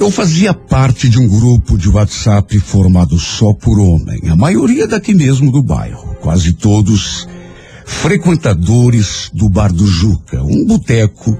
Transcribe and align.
Eu 0.00 0.10
fazia 0.10 0.52
parte 0.52 1.08
de 1.08 1.18
um 1.18 1.28
grupo 1.28 1.78
de 1.78 1.88
WhatsApp 1.88 2.58
formado 2.58 3.18
só 3.18 3.52
por 3.54 3.78
homem, 3.78 4.28
a 4.28 4.34
maioria 4.34 4.86
daqui 4.86 5.14
mesmo 5.14 5.52
do 5.52 5.62
bairro, 5.62 6.16
quase 6.20 6.52
todos 6.52 7.28
frequentadores 7.84 9.30
do 9.32 9.48
Bar 9.48 9.72
do 9.72 9.86
Juca, 9.86 10.42
um 10.42 10.64
boteco 10.64 11.38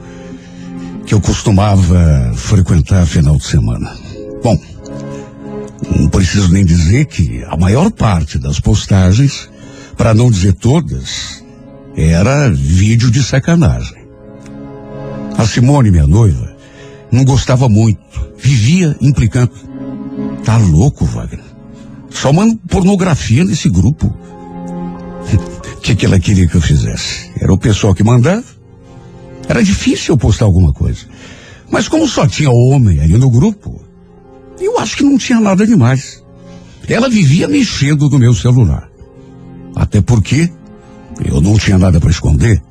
que 1.04 1.12
eu 1.12 1.20
costumava 1.20 2.32
frequentar 2.36 3.04
final 3.04 3.36
de 3.36 3.44
semana. 3.44 3.96
Bom, 4.42 4.56
não 5.98 6.08
preciso 6.08 6.52
nem 6.52 6.64
dizer 6.64 7.06
que 7.06 7.42
a 7.48 7.56
maior 7.56 7.90
parte 7.90 8.38
das 8.38 8.60
postagens, 8.60 9.48
para 9.96 10.14
não 10.14 10.30
dizer 10.30 10.52
todas, 10.54 11.42
era 11.96 12.48
vídeo 12.48 13.10
de 13.10 13.22
sacanagem. 13.22 14.01
A 15.36 15.46
Simone, 15.46 15.90
minha 15.90 16.06
noiva, 16.06 16.54
não 17.10 17.24
gostava 17.24 17.68
muito, 17.68 18.00
vivia 18.36 18.96
implicando. 19.00 19.52
Tá 20.44 20.56
louco, 20.58 21.04
Wagner? 21.04 21.44
Só 22.10 22.32
mando 22.32 22.56
pornografia 22.68 23.44
nesse 23.44 23.68
grupo. 23.68 24.06
O 24.06 25.80
que, 25.82 25.94
que 25.94 26.06
ela 26.06 26.18
queria 26.18 26.46
que 26.46 26.54
eu 26.54 26.60
fizesse? 26.60 27.30
Era 27.40 27.52
o 27.52 27.58
pessoal 27.58 27.94
que 27.94 28.04
mandava? 28.04 28.44
Era 29.48 29.62
difícil 29.62 30.14
eu 30.14 30.18
postar 30.18 30.44
alguma 30.44 30.72
coisa. 30.72 31.06
Mas 31.70 31.88
como 31.88 32.06
só 32.06 32.26
tinha 32.26 32.50
homem 32.50 33.00
ali 33.00 33.16
no 33.16 33.30
grupo, 33.30 33.82
eu 34.60 34.78
acho 34.78 34.96
que 34.96 35.02
não 35.02 35.18
tinha 35.18 35.40
nada 35.40 35.66
demais. 35.66 36.22
Ela 36.88 37.08
vivia 37.08 37.48
mexendo 37.48 38.08
no 38.08 38.18
meu 38.18 38.34
celular. 38.34 38.88
Até 39.74 40.00
porque 40.00 40.50
eu 41.24 41.40
não 41.40 41.56
tinha 41.56 41.78
nada 41.78 42.00
para 42.00 42.10
esconder. 42.10 42.62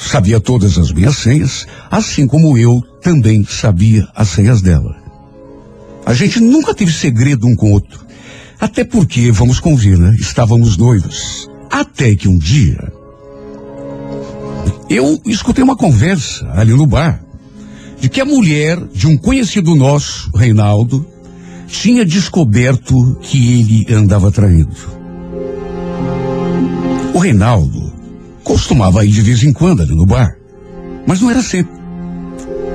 Sabia 0.00 0.40
todas 0.40 0.78
as 0.78 0.90
minhas 0.90 1.18
senhas, 1.18 1.66
assim 1.90 2.26
como 2.26 2.56
eu 2.56 2.82
também 3.02 3.44
sabia 3.44 4.08
as 4.16 4.28
senhas 4.28 4.62
dela. 4.62 4.96
A 6.06 6.14
gente 6.14 6.40
nunca 6.40 6.74
teve 6.74 6.90
segredo 6.90 7.46
um 7.46 7.54
com 7.54 7.68
o 7.68 7.72
outro. 7.72 8.00
Até 8.58 8.82
porque, 8.82 9.30
vamos 9.30 9.60
convir, 9.60 9.98
né? 9.98 10.16
Estávamos 10.18 10.76
noivos. 10.76 11.48
Até 11.70 12.16
que 12.16 12.28
um 12.28 12.38
dia, 12.38 12.92
eu 14.88 15.20
escutei 15.26 15.62
uma 15.62 15.76
conversa 15.76 16.50
ali 16.54 16.72
no 16.72 16.86
bar 16.86 17.22
de 18.00 18.08
que 18.08 18.20
a 18.20 18.24
mulher 18.24 18.82
de 18.92 19.06
um 19.06 19.16
conhecido 19.16 19.76
nosso, 19.76 20.30
Reinaldo, 20.34 21.06
tinha 21.68 22.04
descoberto 22.04 23.16
que 23.20 23.84
ele 23.86 23.94
andava 23.94 24.32
traindo. 24.32 24.74
O 27.14 27.18
Reinaldo 27.18 27.89
costumava 28.50 29.06
ir 29.06 29.12
de 29.12 29.22
vez 29.22 29.44
em 29.44 29.52
quando 29.52 29.80
ali 29.80 29.94
no 29.94 30.04
bar, 30.04 30.34
mas 31.06 31.20
não 31.20 31.30
era 31.30 31.40
sempre. 31.40 31.72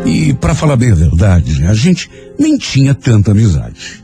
E, 0.06 0.34
para 0.36 0.56
falar 0.56 0.78
bem 0.78 0.94
a 0.94 0.95
verdade, 0.95 1.66
a 1.66 1.73
gente 1.73 2.09
nem 2.40 2.58
tinha 2.58 2.95
tanta 2.95 3.32
amizade. 3.32 4.02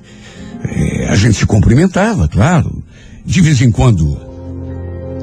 É, 0.66 1.08
a 1.08 1.16
gente 1.16 1.38
se 1.38 1.45
cumprimentava, 1.45 2.28
claro. 2.28 2.83
De 3.25 3.39
vez 3.39 3.61
em 3.61 3.72
quando 3.72 4.19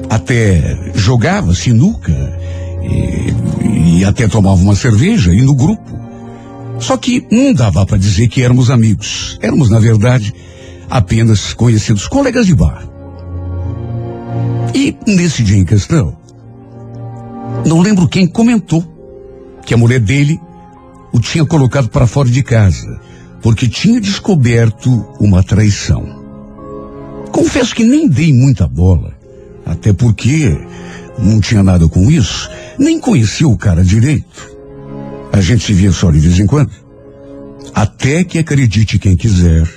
até 0.09 0.91
jogava 0.95 1.53
sinuca 1.53 2.11
e, 2.81 3.99
e 3.99 4.05
até 4.05 4.27
tomava 4.27 4.59
uma 4.59 4.75
cerveja 4.75 5.31
e 5.31 5.43
no 5.43 5.53
grupo. 5.53 5.99
Só 6.79 6.97
que 6.97 7.27
não 7.29 7.53
dava 7.53 7.85
para 7.85 7.97
dizer 7.97 8.27
que 8.27 8.41
éramos 8.41 8.71
amigos. 8.71 9.37
Éramos, 9.39 9.69
na 9.69 9.77
verdade, 9.77 10.33
apenas 10.89 11.53
conhecidos 11.53 12.07
colegas 12.07 12.47
de 12.47 12.55
bar. 12.55 12.89
E 14.73 14.95
nesse 15.05 15.43
dia 15.43 15.57
em 15.57 15.65
questão, 15.65 16.18
não 17.65 17.81
lembro 17.81 18.07
quem 18.07 18.27
comentou 18.27 18.83
que 19.65 19.73
a 19.73 19.77
mulher 19.77 19.99
dele 19.99 20.39
o 21.11 21.19
tinha 21.19 21.45
colocado 21.45 21.89
para 21.89 22.07
fora 22.07 22.29
de 22.29 22.43
casa, 22.43 22.99
porque 23.41 23.67
tinha 23.67 23.99
descoberto 23.99 24.89
uma 25.19 25.43
traição. 25.43 26.19
Confesso 27.31 27.75
que 27.75 27.83
nem 27.83 28.07
dei 28.07 28.33
muita 28.33 28.67
bola, 28.67 29.13
até 29.65 29.93
porque 29.93 30.57
não 31.17 31.39
tinha 31.39 31.63
nada 31.63 31.87
com 31.87 32.09
isso, 32.09 32.49
nem 32.77 32.99
conhecia 32.99 33.47
o 33.47 33.57
cara 33.57 33.83
direito. 33.83 34.49
A 35.31 35.41
gente 35.41 35.63
se 35.63 35.73
via 35.73 35.91
só 35.91 36.11
de 36.11 36.19
vez 36.19 36.39
em 36.39 36.45
quando. 36.45 36.71
Até 37.73 38.23
que 38.23 38.39
acredite 38.39 38.97
quem 38.97 39.15
quiser. 39.15 39.67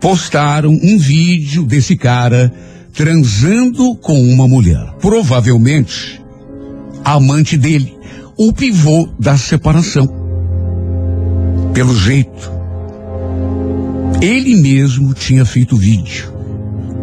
Postaram 0.00 0.70
um 0.70 0.98
vídeo 0.98 1.64
desse 1.64 1.96
cara 1.96 2.52
transando 2.92 3.96
com 3.96 4.20
uma 4.20 4.46
mulher. 4.46 4.94
Provavelmente 5.00 6.21
a 7.04 7.12
amante 7.12 7.56
dele, 7.56 7.96
o 8.36 8.52
pivô 8.52 9.08
da 9.18 9.36
separação. 9.36 10.08
Pelo 11.72 11.96
jeito, 11.96 12.50
ele 14.20 14.56
mesmo 14.56 15.14
tinha 15.14 15.44
feito 15.44 15.76
vídeo. 15.76 16.32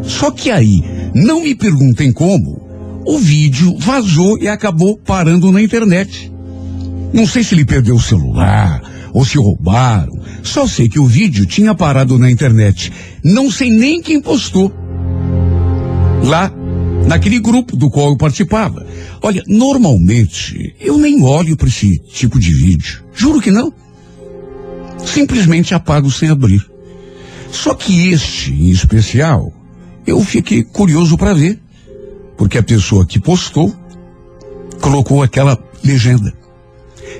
Só 0.03 0.31
que 0.31 0.49
aí, 0.49 0.83
não 1.13 1.43
me 1.43 1.55
perguntem 1.55 2.11
como, 2.11 2.69
o 3.05 3.17
vídeo 3.17 3.75
vazou 3.79 4.37
e 4.39 4.47
acabou 4.47 4.97
parando 4.97 5.51
na 5.51 5.61
internet. 5.61 6.31
Não 7.11 7.25
sei 7.25 7.43
se 7.43 7.55
ele 7.55 7.65
perdeu 7.65 7.95
o 7.95 8.01
celular 8.01 8.81
ou 9.13 9.25
se 9.25 9.37
roubaram. 9.37 10.13
Só 10.43 10.67
sei 10.67 10.87
que 10.87 10.99
o 10.99 11.05
vídeo 11.05 11.45
tinha 11.45 11.73
parado 11.73 12.17
na 12.17 12.29
internet. 12.29 12.91
Não 13.23 13.49
sei 13.51 13.71
nem 13.71 14.01
quem 14.01 14.21
postou. 14.21 14.71
Lá, 16.23 16.51
naquele 17.07 17.39
grupo 17.39 17.75
do 17.75 17.89
qual 17.89 18.09
eu 18.09 18.17
participava. 18.17 18.85
Olha, 19.21 19.43
normalmente 19.47 20.75
eu 20.79 20.97
nem 20.97 21.23
olho 21.23 21.57
para 21.57 21.67
esse 21.67 21.97
tipo 21.99 22.39
de 22.39 22.53
vídeo. 22.53 23.03
Juro 23.13 23.41
que 23.41 23.51
não. 23.51 23.73
Simplesmente 25.05 25.73
apago 25.73 26.11
sem 26.11 26.29
abrir. 26.29 26.65
Só 27.51 27.73
que 27.73 28.09
este, 28.09 28.51
em 28.51 28.69
especial, 28.69 29.51
eu 30.05 30.23
fiquei 30.23 30.63
curioso 30.63 31.17
para 31.17 31.33
ver. 31.33 31.59
Porque 32.37 32.57
a 32.57 32.63
pessoa 32.63 33.05
que 33.05 33.19
postou 33.19 33.75
colocou 34.79 35.21
aquela 35.21 35.57
legenda. 35.83 36.33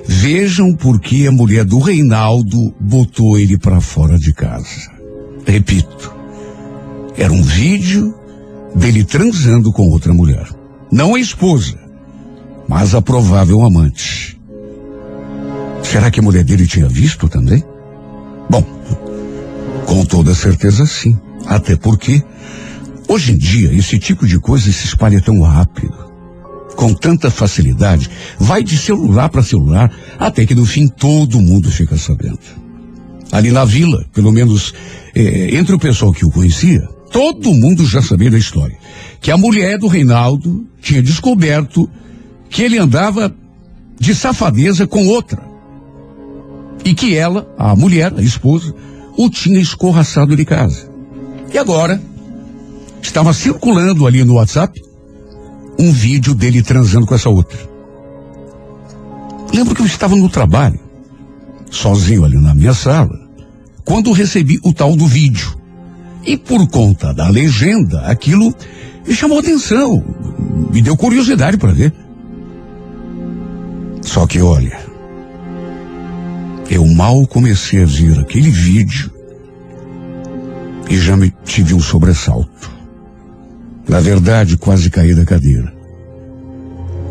Vejam 0.06 0.74
por 0.74 1.00
que 1.00 1.26
a 1.26 1.32
mulher 1.32 1.64
do 1.64 1.78
Reinaldo 1.78 2.74
botou 2.80 3.38
ele 3.38 3.58
para 3.58 3.80
fora 3.80 4.18
de 4.18 4.32
casa. 4.32 4.90
Repito, 5.44 6.14
era 7.16 7.32
um 7.32 7.42
vídeo 7.42 8.14
dele 8.74 9.04
transando 9.04 9.72
com 9.72 9.88
outra 9.90 10.12
mulher. 10.12 10.48
Não 10.90 11.14
a 11.14 11.20
esposa, 11.20 11.78
mas 12.68 12.94
a 12.94 13.02
provável 13.02 13.64
amante. 13.64 14.40
Será 15.82 16.10
que 16.10 16.20
a 16.20 16.22
mulher 16.22 16.44
dele 16.44 16.66
tinha 16.66 16.88
visto 16.88 17.28
também? 17.28 17.64
Bom, 18.48 18.64
com 19.86 20.04
toda 20.04 20.34
certeza 20.34 20.86
sim. 20.86 21.18
Até 21.46 21.76
porque, 21.76 22.22
hoje 23.08 23.32
em 23.32 23.38
dia, 23.38 23.72
esse 23.72 23.98
tipo 23.98 24.26
de 24.26 24.38
coisa 24.38 24.70
se 24.72 24.86
espalha 24.86 25.20
tão 25.20 25.40
rápido 25.40 26.10
com 26.76 26.94
tanta 26.94 27.30
facilidade, 27.30 28.08
vai 28.38 28.62
de 28.62 28.78
celular 28.78 29.28
para 29.28 29.42
celular, 29.42 29.92
até 30.18 30.46
que 30.46 30.54
no 30.54 30.64
fim 30.64 30.88
todo 30.88 31.38
mundo 31.38 31.70
fica 31.70 31.94
sabendo. 31.98 32.38
Ali 33.30 33.50
na 33.50 33.66
vila, 33.66 34.02
pelo 34.14 34.32
menos 34.32 34.72
eh, 35.14 35.56
entre 35.58 35.74
o 35.74 35.78
pessoal 35.78 36.10
que 36.10 36.24
o 36.24 36.30
conhecia, 36.30 36.88
todo 37.10 37.54
mundo 37.54 37.84
já 37.84 38.00
sabia 38.02 38.30
da 38.30 38.38
história. 38.38 38.78
Que 39.20 39.30
a 39.30 39.36
mulher 39.36 39.78
do 39.78 39.86
Reinaldo 39.86 40.66
tinha 40.80 41.02
descoberto 41.02 41.88
que 42.48 42.62
ele 42.62 42.78
andava 42.78 43.34
de 43.98 44.14
safadeza 44.14 44.86
com 44.86 45.06
outra. 45.08 45.42
E 46.84 46.94
que 46.94 47.14
ela, 47.14 47.52
a 47.58 47.76
mulher, 47.76 48.14
a 48.16 48.22
esposa, 48.22 48.74
o 49.16 49.28
tinha 49.28 49.60
escorraçado 49.60 50.34
de 50.34 50.44
casa. 50.44 50.90
E 51.52 51.58
agora, 51.58 52.00
estava 53.02 53.32
circulando 53.32 54.06
ali 54.06 54.24
no 54.24 54.34
WhatsApp 54.34 54.80
um 55.78 55.92
vídeo 55.92 56.34
dele 56.34 56.62
transando 56.62 57.06
com 57.06 57.14
essa 57.14 57.28
outra. 57.28 57.58
Lembro 59.52 59.74
que 59.74 59.82
eu 59.82 59.86
estava 59.86 60.14
no 60.14 60.28
trabalho, 60.28 60.78
sozinho 61.70 62.24
ali 62.24 62.36
na 62.36 62.54
minha 62.54 62.72
sala, 62.72 63.18
quando 63.84 64.12
recebi 64.12 64.60
o 64.62 64.72
tal 64.72 64.94
do 64.94 65.06
vídeo. 65.06 65.59
E 66.24 66.36
por 66.36 66.68
conta 66.68 67.14
da 67.14 67.28
legenda, 67.28 68.02
aquilo 68.02 68.54
me 69.06 69.14
chamou 69.14 69.38
atenção, 69.38 70.04
me 70.72 70.82
deu 70.82 70.96
curiosidade 70.96 71.56
para 71.56 71.72
ver. 71.72 71.92
Só 74.02 74.26
que 74.26 74.40
olha, 74.40 74.78
eu 76.70 76.86
mal 76.86 77.26
comecei 77.26 77.82
a 77.82 77.86
ver 77.86 78.18
aquele 78.18 78.50
vídeo 78.50 79.10
e 80.88 80.96
já 80.98 81.16
me 81.16 81.32
tive 81.44 81.74
um 81.74 81.80
sobressalto. 81.80 82.70
Na 83.88 84.00
verdade, 84.00 84.56
quase 84.56 84.90
caí 84.90 85.14
da 85.14 85.24
cadeira. 85.24 85.72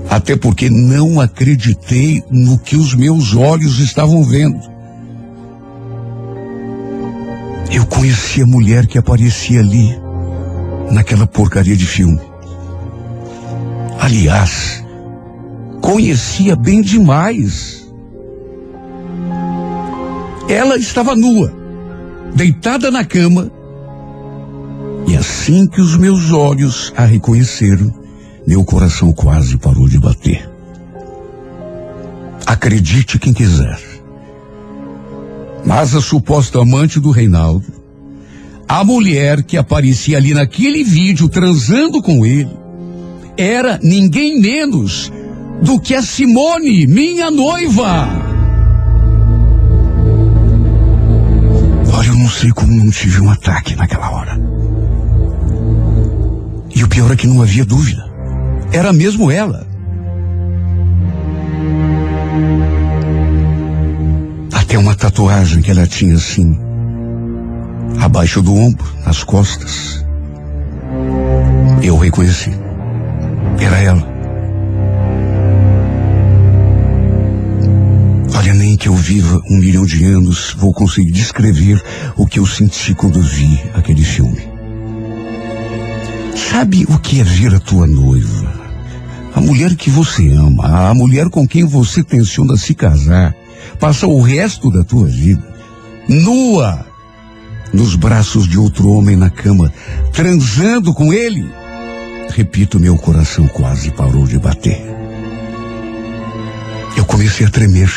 Até 0.09 0.35
porque 0.35 0.69
não 0.69 1.19
acreditei 1.19 2.23
no 2.31 2.57
que 2.57 2.75
os 2.75 2.93
meus 2.95 3.35
olhos 3.35 3.79
estavam 3.79 4.23
vendo. 4.23 4.59
Eu 7.71 7.85
conheci 7.85 8.41
a 8.41 8.47
mulher 8.47 8.87
que 8.87 8.97
aparecia 8.97 9.59
ali, 9.59 9.95
naquela 10.91 11.27
porcaria 11.27 11.77
de 11.77 11.85
filme. 11.85 12.19
Aliás, 13.99 14.83
conhecia 15.81 16.55
bem 16.55 16.81
demais. 16.81 17.87
Ela 20.47 20.77
estava 20.77 21.15
nua, 21.15 21.53
deitada 22.35 22.89
na 22.89 23.05
cama, 23.05 23.51
e 25.07 25.15
assim 25.15 25.67
que 25.67 25.79
os 25.79 25.95
meus 25.95 26.31
olhos 26.31 26.91
a 26.97 27.05
reconheceram, 27.05 27.93
meu 28.47 28.63
coração 28.63 29.13
quase 29.13 29.57
parou 29.57 29.87
de 29.87 29.99
bater. 29.99 30.49
Acredite 32.47 33.19
quem 33.19 33.31
quiser. 33.31 33.88
Mas 35.65 35.95
a 35.95 36.01
suposta 36.01 36.61
amante 36.61 36.99
do 36.99 37.11
Reinaldo, 37.11 37.65
a 38.67 38.83
mulher 38.83 39.43
que 39.43 39.57
aparecia 39.57 40.17
ali 40.17 40.33
naquele 40.33 40.83
vídeo 40.83 41.27
transando 41.27 42.01
com 42.01 42.25
ele, 42.25 42.49
era 43.37 43.79
ninguém 43.81 44.39
menos 44.39 45.11
do 45.61 45.79
que 45.79 45.95
a 45.95 46.01
Simone, 46.01 46.87
minha 46.87 47.29
noiva. 47.31 48.07
Olha, 51.93 52.07
eu 52.07 52.15
não 52.15 52.29
sei 52.29 52.51
como 52.51 52.71
não 52.71 52.89
tive 52.89 53.21
um 53.21 53.29
ataque 53.29 53.75
naquela 53.75 54.09
hora. 54.11 54.39
E 56.75 56.83
o 56.83 56.87
pior 56.87 57.11
é 57.11 57.15
que 57.15 57.27
não 57.27 57.41
havia 57.41 57.65
dúvida. 57.65 58.09
Era 58.71 58.93
mesmo 58.93 59.31
ela. 59.31 59.68
Até 64.69 64.77
uma 64.77 64.93
tatuagem 64.93 65.63
que 65.63 65.71
ela 65.71 65.87
tinha 65.87 66.13
assim, 66.13 66.55
abaixo 67.99 68.39
do 68.39 68.53
ombro, 68.53 68.85
nas 69.03 69.23
costas. 69.23 70.05
Eu 71.81 71.97
reconheci. 71.97 72.51
Era 73.59 73.79
ela. 73.79 74.07
Olha, 78.35 78.53
nem 78.53 78.77
que 78.77 78.87
eu 78.87 78.93
viva 78.93 79.41
um 79.49 79.57
milhão 79.57 79.87
de 79.87 80.05
anos 80.05 80.55
vou 80.59 80.71
conseguir 80.71 81.13
descrever 81.13 81.83
o 82.15 82.27
que 82.27 82.37
eu 82.37 82.45
senti 82.45 82.93
quando 82.93 83.19
vi 83.19 83.59
aquele 83.73 84.03
filme. 84.03 84.47
Sabe 86.35 86.85
o 86.87 86.99
que 86.99 87.21
é 87.21 87.23
ver 87.23 87.55
a 87.55 87.59
tua 87.59 87.87
noiva? 87.87 88.53
A 89.33 89.41
mulher 89.41 89.75
que 89.75 89.89
você 89.89 90.31
ama, 90.31 90.89
a 90.89 90.93
mulher 90.93 91.27
com 91.29 91.47
quem 91.47 91.65
você 91.65 92.03
tenciona 92.03 92.55
se 92.55 92.75
casar, 92.75 93.33
passa 93.79 94.07
o 94.07 94.21
resto 94.21 94.71
da 94.71 94.83
tua 94.83 95.05
vida 95.05 95.59
nua, 96.09 96.85
nos 97.71 97.95
braços 97.95 98.47
de 98.47 98.57
outro 98.57 98.89
homem 98.89 99.15
na 99.15 99.29
cama, 99.29 99.71
transando 100.11 100.93
com 100.93 101.13
ele. 101.13 101.47
Repito, 102.29 102.79
meu 102.79 102.97
coração 102.97 103.47
quase 103.47 103.91
parou 103.91 104.25
de 104.25 104.39
bater. 104.39 104.81
Eu 106.97 107.05
comecei 107.05 107.45
a 107.45 107.49
tremer. 107.49 107.91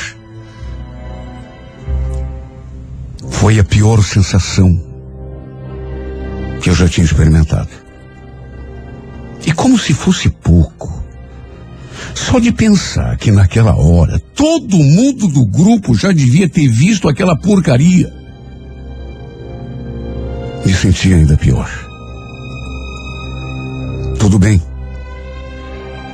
Foi 3.31 3.59
a 3.59 3.65
pior 3.65 4.03
sensação 4.05 4.81
que 6.61 6.69
eu 6.69 6.75
já 6.75 6.89
tinha 6.89 7.05
experimentado. 7.05 7.71
E 9.45 9.53
como 9.53 9.79
se 9.79 9.93
fosse 9.93 10.29
pouco, 10.29 11.02
só 12.15 12.39
de 12.39 12.53
pensar 12.53 13.17
que 13.17 13.31
naquela 13.31 13.75
hora 13.75 14.19
todo 14.35 14.77
mundo 14.77 15.29
do 15.29 15.45
grupo 15.45 15.95
já 15.95 16.13
devia 16.13 16.49
ter 16.49 16.69
visto 16.69 17.09
aquela 17.09 17.37
porcaria, 17.37 18.13
me 20.65 20.73
senti 20.73 21.13
ainda 21.13 21.37
pior. 21.37 21.69
Tudo 24.19 24.39
bem. 24.39 24.63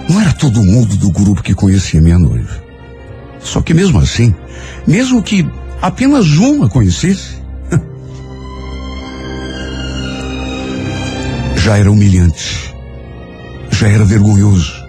Não 0.08 0.20
era 0.20 0.32
todo 0.32 0.64
mundo 0.64 0.96
do 0.96 1.10
grupo 1.10 1.42
que 1.42 1.54
conhecia 1.54 2.00
minha 2.00 2.18
noiva. 2.18 2.62
Só 3.40 3.60
que 3.60 3.74
mesmo 3.74 3.98
assim, 3.98 4.34
mesmo 4.86 5.22
que 5.22 5.46
apenas 5.80 6.26
uma 6.38 6.68
conhecesse, 6.68 7.36
já 11.56 11.76
era 11.76 11.92
humilhante, 11.92 12.74
já 13.70 13.88
era 13.88 14.04
vergonhoso. 14.04 14.87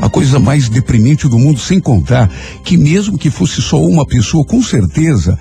A 0.00 0.08
coisa 0.08 0.38
mais 0.38 0.70
deprimente 0.70 1.28
do 1.28 1.38
mundo, 1.38 1.60
sem 1.60 1.78
contar 1.78 2.28
que 2.64 2.78
mesmo 2.78 3.18
que 3.18 3.28
fosse 3.28 3.60
só 3.60 3.78
uma 3.84 4.06
pessoa, 4.06 4.44
com 4.46 4.62
certeza, 4.62 5.38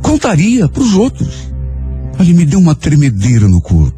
contaria 0.00 0.68
para 0.68 0.82
os 0.82 0.94
outros. 0.94 1.48
Ali 2.18 2.32
me 2.34 2.44
deu 2.44 2.60
uma 2.60 2.74
tremedeira 2.74 3.48
no 3.48 3.60
corpo. 3.60 3.96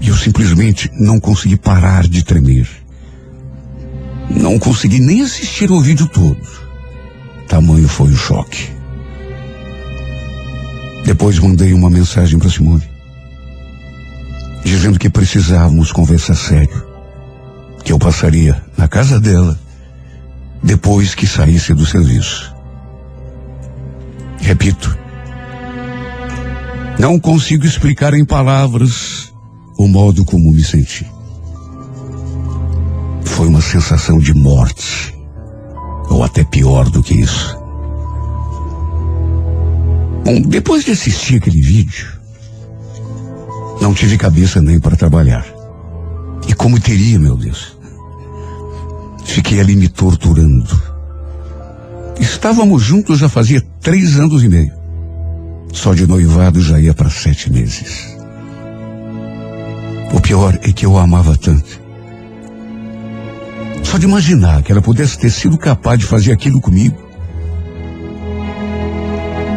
E 0.00 0.08
eu 0.08 0.16
simplesmente 0.16 0.90
não 0.98 1.20
consegui 1.20 1.56
parar 1.56 2.08
de 2.08 2.24
tremer. 2.24 2.68
Não 4.28 4.58
consegui 4.58 4.98
nem 4.98 5.22
assistir 5.22 5.70
ao 5.70 5.80
vídeo 5.80 6.08
todo. 6.08 6.40
Tamanho 7.46 7.88
foi 7.88 8.10
o 8.10 8.16
choque. 8.16 8.70
Depois 11.04 11.38
mandei 11.38 11.72
uma 11.72 11.88
mensagem 11.88 12.40
para 12.40 12.50
Simone, 12.50 12.82
dizendo 14.64 14.98
que 14.98 15.08
precisávamos 15.08 15.92
conversar 15.92 16.34
sério, 16.34 16.85
que 17.86 17.92
eu 17.92 18.00
passaria 18.00 18.60
na 18.76 18.88
casa 18.88 19.20
dela 19.20 19.56
depois 20.60 21.14
que 21.14 21.24
saísse 21.24 21.72
do 21.72 21.86
serviço. 21.86 22.52
Repito, 24.40 24.98
não 26.98 27.20
consigo 27.20 27.64
explicar 27.64 28.12
em 28.12 28.24
palavras 28.24 29.32
o 29.78 29.86
modo 29.86 30.24
como 30.24 30.50
me 30.50 30.64
senti. 30.64 31.06
Foi 33.24 33.46
uma 33.46 33.60
sensação 33.60 34.18
de 34.18 34.34
morte, 34.34 35.16
ou 36.10 36.24
até 36.24 36.42
pior 36.42 36.90
do 36.90 37.04
que 37.04 37.14
isso. 37.14 37.56
Bom, 40.24 40.40
depois 40.40 40.84
de 40.84 40.90
assistir 40.90 41.36
aquele 41.36 41.62
vídeo, 41.62 42.08
não 43.80 43.94
tive 43.94 44.18
cabeça 44.18 44.60
nem 44.60 44.80
para 44.80 44.96
trabalhar. 44.96 45.46
E 46.48 46.54
como 46.54 46.80
teria, 46.80 47.18
meu 47.18 47.36
Deus? 47.36 47.75
Fiquei 49.36 49.60
ali 49.60 49.76
me 49.76 49.86
torturando. 49.86 50.82
Estávamos 52.18 52.82
juntos 52.82 53.18
já 53.18 53.28
fazia 53.28 53.62
três 53.82 54.18
anos 54.18 54.42
e 54.42 54.48
meio. 54.48 54.72
Só 55.74 55.92
de 55.92 56.06
noivado 56.06 56.62
já 56.62 56.80
ia 56.80 56.94
para 56.94 57.10
sete 57.10 57.52
meses. 57.52 58.16
O 60.10 60.18
pior 60.22 60.58
é 60.62 60.72
que 60.72 60.86
eu 60.86 60.96
a 60.96 61.02
amava 61.02 61.36
tanto. 61.36 61.78
Só 63.82 63.98
de 63.98 64.06
imaginar 64.06 64.62
que 64.62 64.72
ela 64.72 64.80
pudesse 64.80 65.18
ter 65.18 65.28
sido 65.28 65.58
capaz 65.58 65.98
de 65.98 66.06
fazer 66.06 66.32
aquilo 66.32 66.58
comigo, 66.58 66.96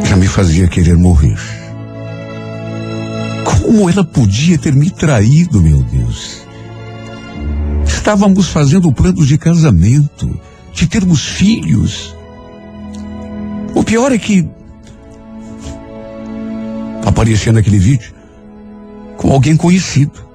já 0.03 0.17
me 0.17 0.27
fazia 0.27 0.67
querer 0.67 0.98
morrer. 0.98 1.39
Como 3.45 3.89
ela 3.89 4.03
podia 4.03 4.57
ter 4.57 4.75
me 4.75 4.91
traído, 4.91 5.62
meu 5.62 5.81
Deus? 5.83 6.38
Estávamos 8.09 8.49
fazendo 8.49 8.91
planos 8.91 9.27
de 9.27 9.37
casamento, 9.37 10.41
de 10.73 10.87
termos 10.87 11.23
filhos. 11.27 12.15
O 13.75 13.83
pior 13.83 14.11
é 14.11 14.17
que 14.17 14.49
aparecia 17.05 17.53
naquele 17.53 17.77
vídeo 17.77 18.11
com 19.15 19.31
alguém 19.31 19.55
conhecido. 19.55 20.27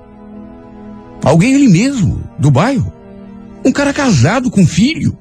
Alguém 1.24 1.54
ele 1.54 1.66
mesmo, 1.66 2.22
do 2.38 2.48
bairro. 2.48 2.92
Um 3.64 3.72
cara 3.72 3.92
casado 3.92 4.52
com 4.52 4.64
filho. 4.64 5.18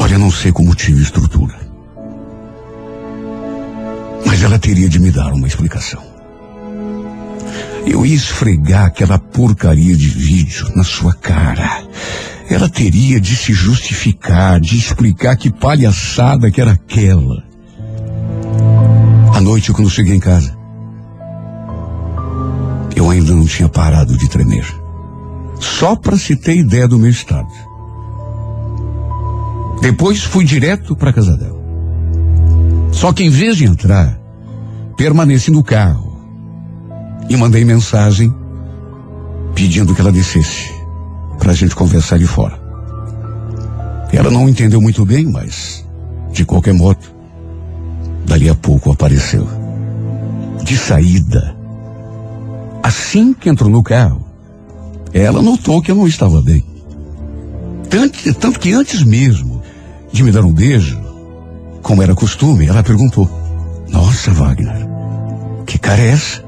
Olha, 0.00 0.16
não 0.16 0.30
sei 0.30 0.50
como 0.50 0.74
tive 0.74 1.02
estrutura. 1.02 1.60
Mas 4.24 4.42
ela 4.42 4.58
teria 4.58 4.88
de 4.88 4.98
me 4.98 5.10
dar 5.10 5.34
uma 5.34 5.46
explicação. 5.46 6.15
Eu 7.86 8.04
ia 8.04 8.16
esfregar 8.16 8.86
aquela 8.86 9.16
porcaria 9.16 9.96
de 9.96 10.08
vídeo 10.08 10.68
na 10.74 10.82
sua 10.82 11.14
cara. 11.14 11.84
Ela 12.50 12.68
teria 12.68 13.20
de 13.20 13.36
se 13.36 13.52
justificar, 13.52 14.60
de 14.60 14.76
explicar 14.76 15.36
que 15.36 15.50
palhaçada 15.50 16.50
que 16.50 16.60
era 16.60 16.72
aquela. 16.72 17.44
À 19.32 19.40
noite, 19.40 19.72
quando 19.72 19.88
cheguei 19.88 20.16
em 20.16 20.20
casa, 20.20 20.56
eu 22.96 23.08
ainda 23.08 23.32
não 23.32 23.46
tinha 23.46 23.68
parado 23.68 24.16
de 24.16 24.28
tremer. 24.28 24.66
Só 25.60 25.94
para 25.94 26.16
se 26.16 26.34
ter 26.34 26.56
ideia 26.56 26.88
do 26.88 26.98
meu 26.98 27.10
estado. 27.10 27.52
Depois 29.80 30.24
fui 30.24 30.44
direto 30.44 30.96
para 30.96 31.12
casa 31.12 31.36
dela. 31.36 31.64
Só 32.90 33.12
que 33.12 33.22
em 33.22 33.30
vez 33.30 33.56
de 33.56 33.64
entrar, 33.64 34.18
permaneci 34.96 35.50
no 35.50 35.62
carro 35.62 36.05
e 37.28 37.36
mandei 37.36 37.64
mensagem 37.64 38.34
pedindo 39.54 39.94
que 39.94 40.00
ela 40.00 40.12
descesse 40.12 40.74
para 41.38 41.52
a 41.52 41.54
gente 41.54 41.74
conversar 41.74 42.18
de 42.18 42.26
fora. 42.26 42.58
Ela 44.12 44.30
não 44.30 44.48
entendeu 44.48 44.80
muito 44.80 45.04
bem, 45.04 45.26
mas 45.26 45.84
de 46.32 46.44
qualquer 46.44 46.74
modo, 46.74 47.00
dali 48.24 48.48
a 48.48 48.54
pouco 48.54 48.92
apareceu. 48.92 49.46
De 50.62 50.76
saída, 50.76 51.56
Assim 52.86 53.34
que 53.34 53.48
entrou 53.48 53.68
no 53.68 53.82
carro, 53.82 54.24
ela 55.12 55.42
notou 55.42 55.82
que 55.82 55.90
eu 55.90 55.96
não 55.96 56.06
estava 56.06 56.40
bem. 56.40 56.64
Tanto, 57.90 58.32
tanto 58.34 58.60
que 58.60 58.72
antes 58.74 59.02
mesmo 59.02 59.60
de 60.12 60.22
me 60.22 60.30
dar 60.30 60.44
um 60.44 60.52
beijo, 60.52 60.96
como 61.82 62.00
era 62.00 62.14
costume, 62.14 62.68
ela 62.68 62.84
perguntou: 62.84 63.28
Nossa, 63.90 64.30
Wagner, 64.30 64.86
que 65.66 65.80
cara 65.80 66.00
é 66.00 66.10
essa? 66.10 66.45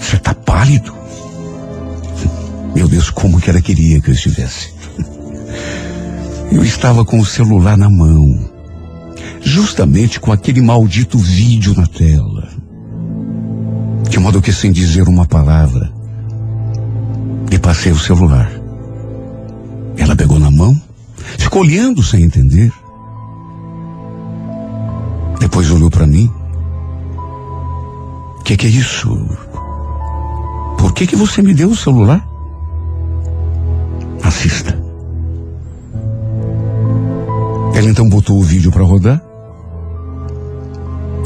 Você 0.00 0.16
tá 0.16 0.34
pálido? 0.34 0.92
Meu 2.74 2.88
Deus, 2.88 3.10
como 3.10 3.40
que 3.40 3.50
ela 3.50 3.60
queria 3.60 4.00
que 4.00 4.10
eu 4.10 4.14
estivesse? 4.14 4.72
Eu 6.50 6.64
estava 6.64 7.04
com 7.04 7.20
o 7.20 7.26
celular 7.26 7.76
na 7.76 7.88
mão, 7.88 8.50
justamente 9.40 10.18
com 10.18 10.32
aquele 10.32 10.60
maldito 10.60 11.16
vídeo 11.18 11.74
na 11.76 11.86
tela. 11.86 12.48
De 14.08 14.18
modo 14.18 14.42
que, 14.42 14.52
sem 14.52 14.72
dizer 14.72 15.08
uma 15.08 15.26
palavra, 15.26 15.92
lhe 17.48 17.58
passei 17.58 17.92
o 17.92 17.98
celular. 17.98 18.50
Ela 19.96 20.16
pegou 20.16 20.38
na 20.38 20.50
mão, 20.50 20.80
ficou 21.38 21.62
olhando 21.62 22.02
sem 22.02 22.24
entender. 22.24 22.72
Depois 25.38 25.70
olhou 25.70 25.90
para 25.90 26.06
mim. 26.06 26.30
O 28.38 28.42
que, 28.42 28.56
que 28.56 28.66
é 28.66 28.70
isso? 28.70 29.08
Por 30.80 30.94
que, 30.94 31.06
que 31.06 31.14
você 31.14 31.42
me 31.42 31.52
deu 31.52 31.68
o 31.68 31.76
celular? 31.76 32.26
Assista. 34.22 34.80
Ela 37.74 37.90
então 37.90 38.08
botou 38.08 38.38
o 38.38 38.42
vídeo 38.42 38.72
para 38.72 38.82
rodar. 38.82 39.22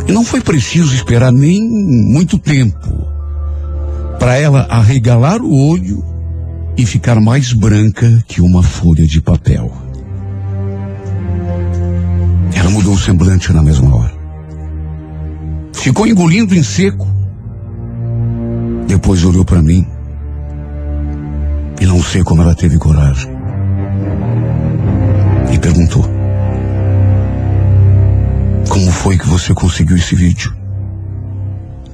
E 0.08 0.12
não 0.12 0.24
foi 0.24 0.40
preciso 0.40 0.92
esperar 0.92 1.32
nem 1.32 1.62
muito 1.62 2.36
tempo 2.36 3.06
para 4.18 4.36
ela 4.36 4.62
arregalar 4.62 5.40
o 5.40 5.68
olho 5.70 6.04
e 6.76 6.84
ficar 6.84 7.20
mais 7.20 7.52
branca 7.52 8.24
que 8.26 8.40
uma 8.40 8.62
folha 8.62 9.06
de 9.06 9.20
papel. 9.20 9.72
Ela 12.52 12.70
mudou 12.70 12.94
o 12.94 12.98
semblante 12.98 13.52
na 13.52 13.62
mesma 13.62 13.94
hora. 13.94 14.14
Ficou 15.72 16.08
engolindo 16.08 16.56
em 16.56 16.62
seco. 16.62 17.13
Depois 18.94 19.24
olhou 19.24 19.44
para 19.44 19.60
mim. 19.60 19.84
E 21.80 21.84
não 21.84 22.00
sei 22.00 22.22
como 22.22 22.42
ela 22.42 22.54
teve 22.54 22.78
coragem. 22.78 23.28
E 25.52 25.58
perguntou: 25.58 26.04
Como 28.68 28.92
foi 28.92 29.18
que 29.18 29.26
você 29.26 29.52
conseguiu 29.52 29.96
esse 29.96 30.14
vídeo? 30.14 30.54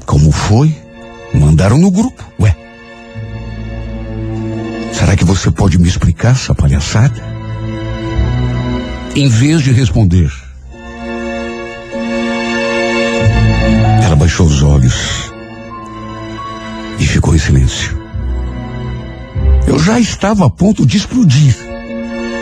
Como 0.04 0.30
foi? 0.30 0.76
Mandaram 1.32 1.78
no 1.78 1.90
grupo. 1.90 2.22
Ué. 2.38 2.54
Será 4.92 5.16
que 5.16 5.24
você 5.24 5.50
pode 5.50 5.78
me 5.78 5.88
explicar 5.88 6.32
essa 6.32 6.54
palhaçada? 6.54 7.18
Em 9.16 9.26
vez 9.26 9.62
de 9.62 9.72
responder, 9.72 10.30
ela 14.04 14.16
baixou 14.16 14.46
os 14.46 14.62
olhos 14.62 15.29
ficou 17.20 17.34
em 17.34 17.38
silêncio. 17.38 18.00
Eu 19.66 19.78
já 19.78 20.00
estava 20.00 20.46
a 20.46 20.50
ponto 20.50 20.86
de 20.86 20.96
explodir. 20.96 21.54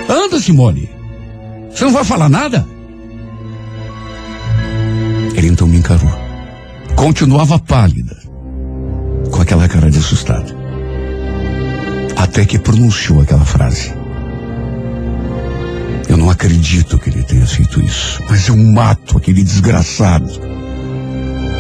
Anda, 0.09 0.39
Simone. 0.39 0.89
Você 1.71 1.85
não 1.85 1.93
vai 1.93 2.05
falar 2.05 2.29
nada? 2.29 2.65
Ele 5.35 5.49
então 5.49 5.67
me 5.67 5.79
encarou. 5.79 6.11
Continuava 6.95 7.59
pálida, 7.59 8.17
com 9.33 9.41
aquela 9.43 9.69
cara 9.69 9.91
de 9.91 9.99
assustada. 9.99 10.57
Até 12.17 12.45
que 12.45 12.59
pronunciou 12.59 13.21
aquela 13.21 13.45
frase. 13.45 13.93
Eu 16.09 16.17
não 16.17 16.31
acredito 16.31 16.99
que 16.99 17.11
ele 17.11 17.23
tenha 17.25 17.47
feito 17.47 17.81
isso, 17.81 18.23
mas 18.31 18.47
eu 18.47 18.57
mato 18.57 19.19
aquele 19.19 19.43
desgraçado. 19.43 20.31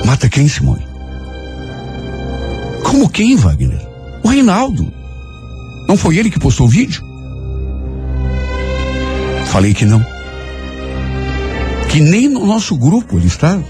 Mata 0.05 0.29
quem, 0.29 0.49
Simone? 0.49 0.88
Como 2.99 3.11
quem, 3.11 3.37
Wagner? 3.37 3.81
O 4.25 4.29
Reinaldo. 4.29 4.93
Não 5.87 5.97
foi 5.97 6.17
ele 6.17 6.33
que 6.33 6.41
postou 6.41 6.67
o 6.67 6.69
vídeo? 6.69 7.01
Falei 9.47 9.73
que 9.73 9.85
não. 9.85 10.05
Que 11.89 12.01
nem 12.01 12.29
no 12.29 12.45
nosso 12.45 12.77
grupo 12.77 13.17
ele 13.17 13.29
estava. 13.29 13.63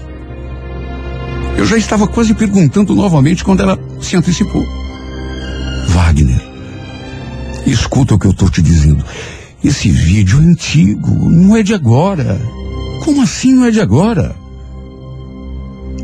Eu 1.55 1.63
já 1.63 1.77
estava 1.77 2.07
quase 2.07 2.33
perguntando 2.33 2.95
novamente 2.95 3.43
quando 3.43 3.61
ela 3.61 3.77
se 4.01 4.15
antecipou. 4.15 4.65
Wagner, 5.89 6.41
escuta 7.67 8.15
o 8.15 8.19
que 8.19 8.25
eu 8.25 8.31
estou 8.31 8.49
te 8.49 8.63
dizendo. 8.63 9.05
Esse 9.63 9.91
vídeo 9.91 10.39
é 10.39 10.43
antigo, 10.43 11.29
não 11.29 11.55
é 11.55 11.61
de 11.61 11.75
agora. 11.75 12.41
Como 13.05 13.21
assim 13.21 13.53
não 13.53 13.65
é 13.65 13.69
de 13.69 13.79
agora? 13.79 14.35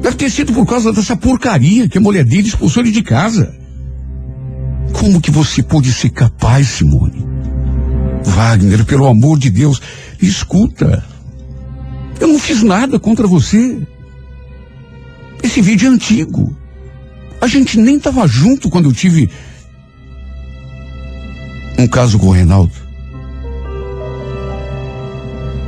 Deve 0.05 0.17
ter 0.17 0.29
sido 0.29 0.53
por 0.53 0.67
causa 0.67 0.93
dessa 0.93 1.17
porcaria 1.17 1.89
que 1.89 1.97
a 1.97 2.01
mulher 2.01 2.23
dele 2.23 2.47
expulsou 2.47 2.83
ele 2.83 2.91
de 2.91 3.01
casa. 3.01 3.55
Como 4.93 5.19
que 5.19 5.31
você 5.31 5.63
pôde 5.63 5.91
ser 5.91 6.11
capaz, 6.11 6.67
Simone? 6.67 7.25
Wagner, 8.23 8.85
pelo 8.85 9.07
amor 9.07 9.39
de 9.39 9.49
Deus, 9.49 9.81
escuta. 10.21 11.03
Eu 12.19 12.27
não 12.27 12.37
fiz 12.37 12.61
nada 12.61 12.99
contra 12.99 13.25
você. 13.25 13.81
Esse 15.41 15.59
vídeo 15.59 15.89
é 15.89 15.95
antigo. 15.95 16.55
A 17.41 17.47
gente 17.47 17.79
nem 17.79 17.97
estava 17.97 18.27
junto 18.27 18.69
quando 18.69 18.89
eu 18.89 18.93
tive 18.93 19.27
um 21.79 21.87
caso 21.87 22.19
com 22.19 22.27
o 22.27 22.31
Reinaldo. 22.31 22.73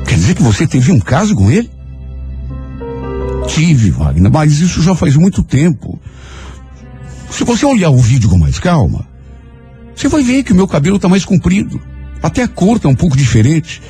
Quer 0.08 0.16
dizer 0.16 0.36
que 0.36 0.44
você 0.44 0.68
teve 0.68 0.92
um 0.92 1.00
caso 1.00 1.34
com 1.34 1.50
ele? 1.50 1.77
Tive, 3.48 3.92
Wagner, 3.92 4.32
mas 4.32 4.60
isso 4.60 4.82
já 4.82 4.94
faz 4.94 5.16
muito 5.16 5.42
tempo. 5.42 6.00
Se 7.30 7.44
você 7.44 7.66
olhar 7.66 7.90
o 7.90 7.98
vídeo 7.98 8.30
com 8.30 8.38
mais 8.38 8.60
calma, 8.60 9.08
você 9.96 10.08
vai 10.08 10.24
ver 10.24 10.44
que 10.44 10.54
o 10.54 10.56
meu 10.56 10.68
cabelo 10.68 10.98
está 10.98 11.10
mais 11.10 11.26
comprido. 11.26 11.80
Até 12.22 12.44
a 12.44 12.48
cor 12.48 12.78
está 12.78 12.88
um 12.88 12.96
pouco 12.96 13.18
diferente. 13.18 13.82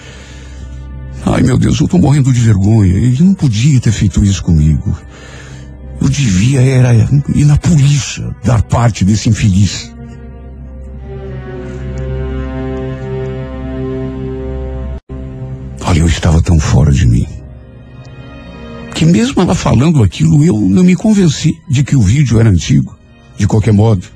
Ai, 1.26 1.42
meu 1.42 1.58
Deus, 1.58 1.80
eu 1.80 1.86
estou 1.86 2.00
morrendo 2.00 2.32
de 2.32 2.40
vergonha. 2.40 2.94
Ele 2.94 3.24
não 3.24 3.34
podia 3.34 3.80
ter 3.80 3.92
feito 3.92 4.24
isso 4.24 4.44
comigo. 4.44 4.98
Eu 6.00 6.10
devia 6.10 6.62
era 6.62 6.94
ir 6.94 7.46
na 7.46 7.58
polícia 7.58 8.36
dar 8.44 8.62
parte 8.64 9.04
desse 9.04 9.30
infeliz. 9.30 9.92
Olha, 15.82 16.00
eu 16.00 16.08
estava 16.08 16.42
tão 16.42 16.60
fora 16.60 16.92
de 16.92 17.08
mim. 17.08 17.17
Que 18.98 19.06
mesmo 19.06 19.44
ela 19.44 19.54
falando 19.54 20.02
aquilo, 20.02 20.44
eu 20.44 20.60
não 20.60 20.84
me 20.84 20.96
convenci 20.96 21.54
de 21.70 21.84
que 21.84 21.96
o 21.96 22.02
vídeo 22.02 22.40
era 22.40 22.50
antigo. 22.50 22.98
De 23.38 23.46
qualquer 23.46 23.72
modo, 23.72 24.08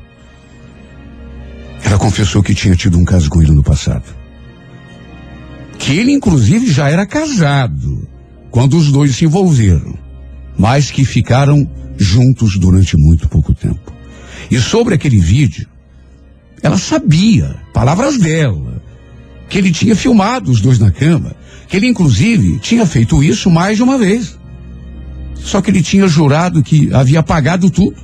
ela 1.83 1.99
confessou 1.99 2.41
que 2.41 2.55
tinha 2.55 2.75
tido 2.75 2.97
um 2.97 3.05
caso 3.05 3.29
com 3.29 3.43
ele 3.43 3.51
no 3.51 3.61
passado. 3.61 4.05
Que 5.77 5.99
ele, 5.99 6.11
inclusive, 6.11 6.71
já 6.71 6.89
era 6.89 7.05
casado 7.05 8.07
quando 8.49 8.75
os 8.75 8.91
dois 8.91 9.15
se 9.15 9.25
envolveram, 9.25 9.93
mas 10.57 10.89
que 10.89 11.05
ficaram 11.05 11.69
juntos 11.95 12.57
durante 12.57 12.97
muito 12.97 13.29
pouco 13.29 13.53
tempo. 13.53 13.93
E 14.49 14.59
sobre 14.59 14.95
aquele 14.95 15.19
vídeo, 15.19 15.67
ela 16.63 16.79
sabia, 16.79 17.55
palavras 17.71 18.17
dela, 18.17 18.81
que 19.47 19.59
ele 19.59 19.69
tinha 19.69 19.95
filmado 19.95 20.49
os 20.49 20.59
dois 20.59 20.79
na 20.79 20.89
cama, 20.89 21.35
que 21.67 21.77
ele, 21.77 21.85
inclusive, 21.85 22.57
tinha 22.57 22.83
feito 22.83 23.23
isso 23.23 23.47
mais 23.47 23.77
de 23.77 23.83
uma 23.83 23.99
vez. 23.99 24.40
Só 25.43 25.61
que 25.61 25.71
ele 25.71 25.81
tinha 25.81 26.07
jurado 26.07 26.63
que 26.63 26.93
havia 26.93 27.19
apagado 27.19 27.69
tudo 27.69 27.97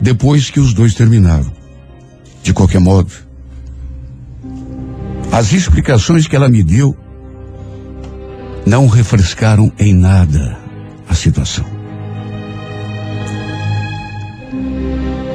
depois 0.00 0.50
que 0.50 0.60
os 0.60 0.72
dois 0.72 0.94
terminaram. 0.94 1.50
De 2.42 2.52
qualquer 2.52 2.80
modo, 2.80 3.10
as 5.32 5.52
explicações 5.52 6.26
que 6.26 6.36
ela 6.36 6.48
me 6.48 6.62
deu 6.62 6.96
não 8.66 8.86
refrescaram 8.86 9.72
em 9.78 9.94
nada 9.94 10.58
a 11.08 11.14
situação. 11.14 11.64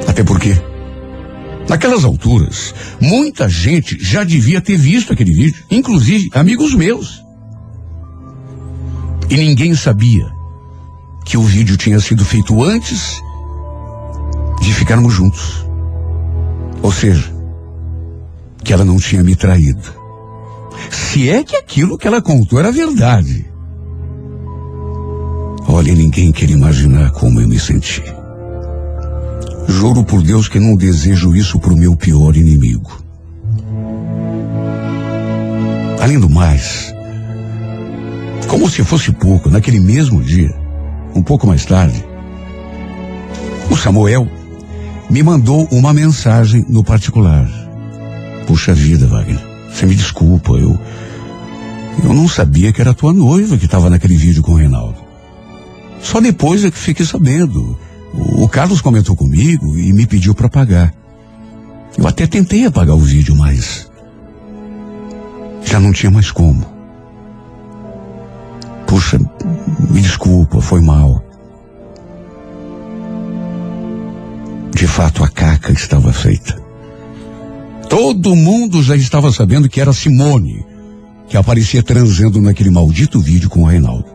Até 0.06 0.22
porque, 0.22 0.56
naquelas 1.68 2.04
alturas, 2.04 2.74
muita 3.00 3.48
gente 3.48 3.98
já 4.00 4.22
devia 4.22 4.60
ter 4.60 4.76
visto 4.76 5.12
aquele 5.12 5.32
vídeo, 5.32 5.64
inclusive 5.70 6.28
amigos 6.32 6.74
meus. 6.74 7.22
E 9.28 9.36
ninguém 9.36 9.74
sabia 9.74 10.33
que 11.24 11.36
o 11.36 11.42
vídeo 11.42 11.76
tinha 11.76 11.98
sido 12.00 12.24
feito 12.24 12.62
antes 12.62 13.20
de 14.60 14.72
ficarmos 14.72 15.12
juntos. 15.12 15.66
Ou 16.82 16.92
seja, 16.92 17.32
que 18.62 18.72
ela 18.72 18.84
não 18.84 18.96
tinha 18.96 19.22
me 19.22 19.34
traído. 19.34 19.92
Se 20.90 21.28
é 21.30 21.42
que 21.42 21.56
aquilo 21.56 21.96
que 21.96 22.06
ela 22.06 22.20
contou 22.20 22.58
era 22.58 22.70
verdade. 22.70 23.46
Olha, 25.66 25.94
ninguém 25.94 26.30
quer 26.30 26.50
imaginar 26.50 27.10
como 27.12 27.40
eu 27.40 27.48
me 27.48 27.58
senti. 27.58 28.02
Juro 29.66 30.04
por 30.04 30.22
Deus 30.22 30.46
que 30.46 30.60
não 30.60 30.76
desejo 30.76 31.34
isso 31.34 31.58
para 31.58 31.72
o 31.72 31.76
meu 31.76 31.96
pior 31.96 32.36
inimigo. 32.36 33.02
Além 36.00 36.18
do 36.18 36.28
mais, 36.28 36.94
como 38.46 38.68
se 38.68 38.84
fosse 38.84 39.10
pouco, 39.10 39.48
naquele 39.48 39.80
mesmo 39.80 40.22
dia, 40.22 40.54
um 41.14 41.22
pouco 41.22 41.46
mais 41.46 41.64
tarde, 41.64 42.04
o 43.70 43.76
Samuel 43.76 44.28
me 45.08 45.22
mandou 45.22 45.68
uma 45.70 45.92
mensagem 45.92 46.64
no 46.68 46.82
particular. 46.82 47.48
Puxa 48.46 48.74
vida, 48.74 49.06
Wagner, 49.06 49.40
você 49.70 49.86
me 49.86 49.94
desculpa, 49.94 50.52
eu. 50.52 50.78
Eu 52.02 52.12
não 52.12 52.28
sabia 52.28 52.72
que 52.72 52.80
era 52.80 52.92
tua 52.92 53.12
noiva 53.12 53.56
que 53.56 53.66
estava 53.66 53.88
naquele 53.88 54.16
vídeo 54.16 54.42
com 54.42 54.52
o 54.52 54.56
Reinaldo. 54.56 54.96
Só 56.02 56.20
depois 56.20 56.64
é 56.64 56.70
que 56.70 56.76
fiquei 56.76 57.06
sabendo. 57.06 57.78
O, 58.12 58.48
Carlos 58.48 58.80
comentou 58.80 59.16
comigo 59.16 59.76
e 59.78 59.92
me 59.92 60.06
pediu 60.06 60.34
para 60.34 60.48
pagar. 60.48 60.94
Eu 61.96 62.06
até 62.06 62.26
tentei 62.26 62.66
apagar 62.66 62.94
o 62.94 63.00
vídeo, 63.00 63.34
mas. 63.34 63.90
Já 65.64 65.80
não 65.80 65.92
tinha 65.92 66.10
mais 66.10 66.30
como. 66.30 66.73
Puxa, 68.94 69.18
me 69.90 70.00
desculpa, 70.00 70.60
foi 70.60 70.80
mal. 70.80 71.20
De 74.72 74.86
fato, 74.86 75.24
a 75.24 75.28
caca 75.28 75.72
estava 75.72 76.12
feita. 76.12 76.62
Todo 77.90 78.36
mundo 78.36 78.84
já 78.84 78.94
estava 78.94 79.32
sabendo 79.32 79.68
que 79.68 79.80
era 79.80 79.92
Simone 79.92 80.64
que 81.26 81.36
aparecia 81.36 81.82
transando 81.82 82.40
naquele 82.40 82.70
maldito 82.70 83.20
vídeo 83.20 83.50
com 83.50 83.62
o 83.62 83.66
Reinaldo. 83.66 84.06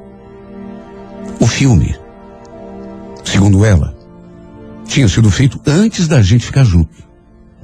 O 1.41 1.45
filme, 1.45 1.93
segundo 3.25 3.65
ela, 3.65 3.93
tinha 4.87 5.09
sido 5.09 5.29
feito 5.29 5.59
antes 5.67 6.07
da 6.07 6.21
gente 6.21 6.45
ficar 6.45 6.63
junto. 6.63 7.03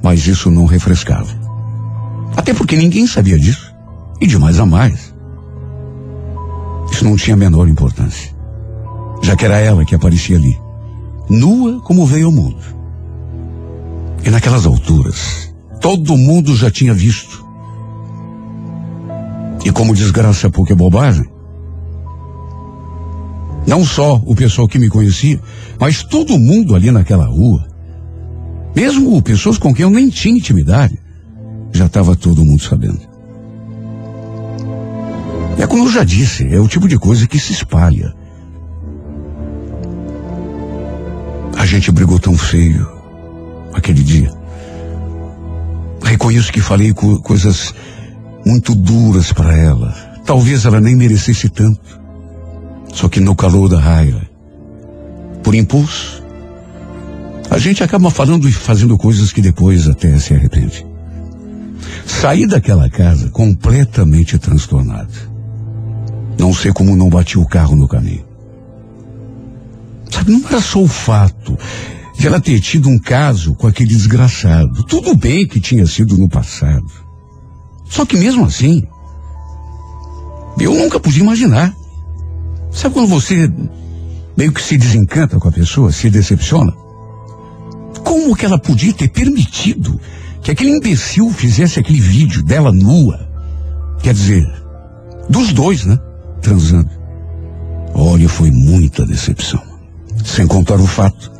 Mas 0.03 0.27
isso 0.27 0.51
não 0.51 0.65
refrescava. 0.65 1.33
Até 2.35 2.53
porque 2.53 2.75
ninguém 2.75 3.07
sabia 3.07 3.39
disso. 3.39 3.73
E 4.19 4.27
de 4.27 4.37
mais 4.37 4.59
a 4.59 4.65
mais. 4.65 5.14
Isso 6.91 7.03
não 7.03 7.15
tinha 7.15 7.35
a 7.35 7.37
menor 7.37 7.67
importância. 7.67 8.33
Já 9.21 9.35
que 9.35 9.45
era 9.45 9.59
ela 9.59 9.85
que 9.85 9.95
aparecia 9.95 10.37
ali. 10.37 10.59
Nua 11.29 11.81
como 11.81 12.05
veio 12.05 12.27
ao 12.27 12.31
mundo. 12.31 12.61
E 14.23 14.29
naquelas 14.29 14.65
alturas, 14.65 15.53
todo 15.81 16.17
mundo 16.17 16.55
já 16.55 16.69
tinha 16.69 16.93
visto. 16.93 17.45
E 19.63 19.71
como 19.71 19.95
desgraça 19.95 20.49
pouca 20.49 20.73
é 20.73 20.75
bobagem, 20.75 21.25
não 23.67 23.83
só 23.83 24.21
o 24.25 24.35
pessoal 24.35 24.67
que 24.67 24.77
me 24.77 24.89
conhecia, 24.89 25.39
mas 25.79 26.03
todo 26.03 26.37
mundo 26.37 26.75
ali 26.75 26.91
naquela 26.91 27.25
rua, 27.25 27.67
mesmo 28.75 29.21
pessoas 29.21 29.57
com 29.57 29.73
quem 29.73 29.83
eu 29.83 29.89
nem 29.89 30.09
tinha 30.09 30.37
intimidade, 30.37 30.99
já 31.71 31.87
estava 31.87 32.15
todo 32.15 32.45
mundo 32.45 32.61
sabendo. 32.61 33.14
É 35.57 35.65
como 35.65 35.85
eu 35.85 35.91
já 35.91 36.03
disse, 36.03 36.47
é 36.53 36.59
o 36.59 36.67
tipo 36.67 36.87
de 36.87 36.97
coisa 36.97 37.27
que 37.27 37.39
se 37.39 37.53
espalha. 37.53 38.13
A 41.57 41.65
gente 41.65 41.91
brigou 41.91 42.19
tão 42.19 42.37
feio 42.37 42.87
aquele 43.73 44.03
dia. 44.03 44.31
Reconheço 46.03 46.51
que 46.51 46.61
falei 46.61 46.93
co 46.93 47.19
coisas 47.21 47.73
muito 48.45 48.75
duras 48.75 49.31
para 49.33 49.55
ela. 49.55 49.93
Talvez 50.25 50.65
ela 50.65 50.81
nem 50.81 50.95
merecesse 50.95 51.49
tanto. 51.49 51.99
Só 52.93 53.09
que 53.09 53.19
no 53.19 53.35
calor 53.35 53.67
da 53.67 53.79
raiva, 53.79 54.21
por 55.43 55.55
impulso, 55.55 56.23
a 57.49 57.57
gente 57.57 57.83
acaba 57.83 58.09
falando 58.09 58.47
e 58.47 58.51
fazendo 58.51 58.97
coisas 58.97 59.31
que 59.31 59.41
depois 59.41 59.87
até 59.87 60.17
se 60.17 60.33
arrepende. 60.33 60.85
Saí 62.05 62.45
daquela 62.45 62.89
casa 62.89 63.29
completamente 63.29 64.37
transtornado. 64.37 65.34
Não 66.45 66.53
sei 66.53 66.71
como 66.71 66.95
não 66.95 67.09
bati 67.09 67.39
o 67.39 67.45
carro 67.47 67.75
no 67.75 67.87
caminho. 67.87 68.23
Sabe, 70.11 70.31
não 70.31 70.47
era 70.47 70.61
só 70.61 70.79
o 70.79 70.87
fato 70.87 71.57
de 72.15 72.27
ela 72.27 72.39
ter 72.39 72.59
tido 72.59 72.87
um 72.87 72.99
caso 72.99 73.55
com 73.55 73.65
aquele 73.65 73.89
desgraçado. 73.89 74.83
Tudo 74.83 75.15
bem 75.15 75.47
que 75.47 75.59
tinha 75.59 75.87
sido 75.87 76.15
no 76.15 76.29
passado. 76.29 76.85
Só 77.89 78.05
que 78.05 78.15
mesmo 78.15 78.45
assim, 78.45 78.83
eu 80.59 80.75
nunca 80.75 80.99
podia 80.99 81.23
imaginar. 81.23 81.75
Sabe 82.71 82.93
quando 82.93 83.07
você 83.07 83.51
meio 84.37 84.51
que 84.51 84.61
se 84.61 84.77
desencanta 84.77 85.39
com 85.39 85.47
a 85.47 85.51
pessoa, 85.51 85.91
se 85.91 86.11
decepciona? 86.11 86.71
Como 88.03 88.35
que 88.35 88.45
ela 88.45 88.59
podia 88.59 88.93
ter 88.93 89.07
permitido 89.07 89.99
que 90.43 90.51
aquele 90.51 90.77
imbecil 90.77 91.31
fizesse 91.31 91.79
aquele 91.79 91.99
vídeo 91.99 92.43
dela 92.43 92.71
nua? 92.71 93.27
Quer 94.03 94.13
dizer, 94.13 94.45
dos 95.27 95.51
dois, 95.51 95.85
né? 95.85 95.97
Transando. 96.45 96.91
Olha, 97.95 98.29
foi 98.29 98.51
muita 98.51 99.03
decepção. 99.03 99.59
Sem 100.23 100.45
contar 100.45 100.79
o 100.79 100.85
fato 100.85 101.31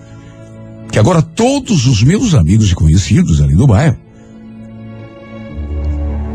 que 0.92 0.98
agora 0.98 1.22
todos 1.22 1.86
os 1.86 2.02
meus 2.02 2.34
amigos 2.34 2.72
e 2.72 2.76
conhecidos 2.76 3.40
ali 3.40 3.54
do 3.54 3.68
bairro 3.68 3.98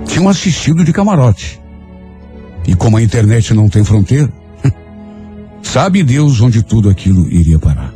tinham 0.07 0.29
assistido 0.29 0.85
de 0.85 0.93
camarote. 0.93 1.61
E 2.65 2.77
como 2.77 2.97
a 2.97 3.03
internet 3.03 3.53
não 3.55 3.69
tem 3.69 3.83
fronteira, 3.83 4.33
Sabe 5.65 6.05
Deus 6.05 6.41
onde 6.41 6.63
tudo 6.63 6.89
aquilo 6.89 7.29
iria 7.29 7.59
parar. 7.59 7.93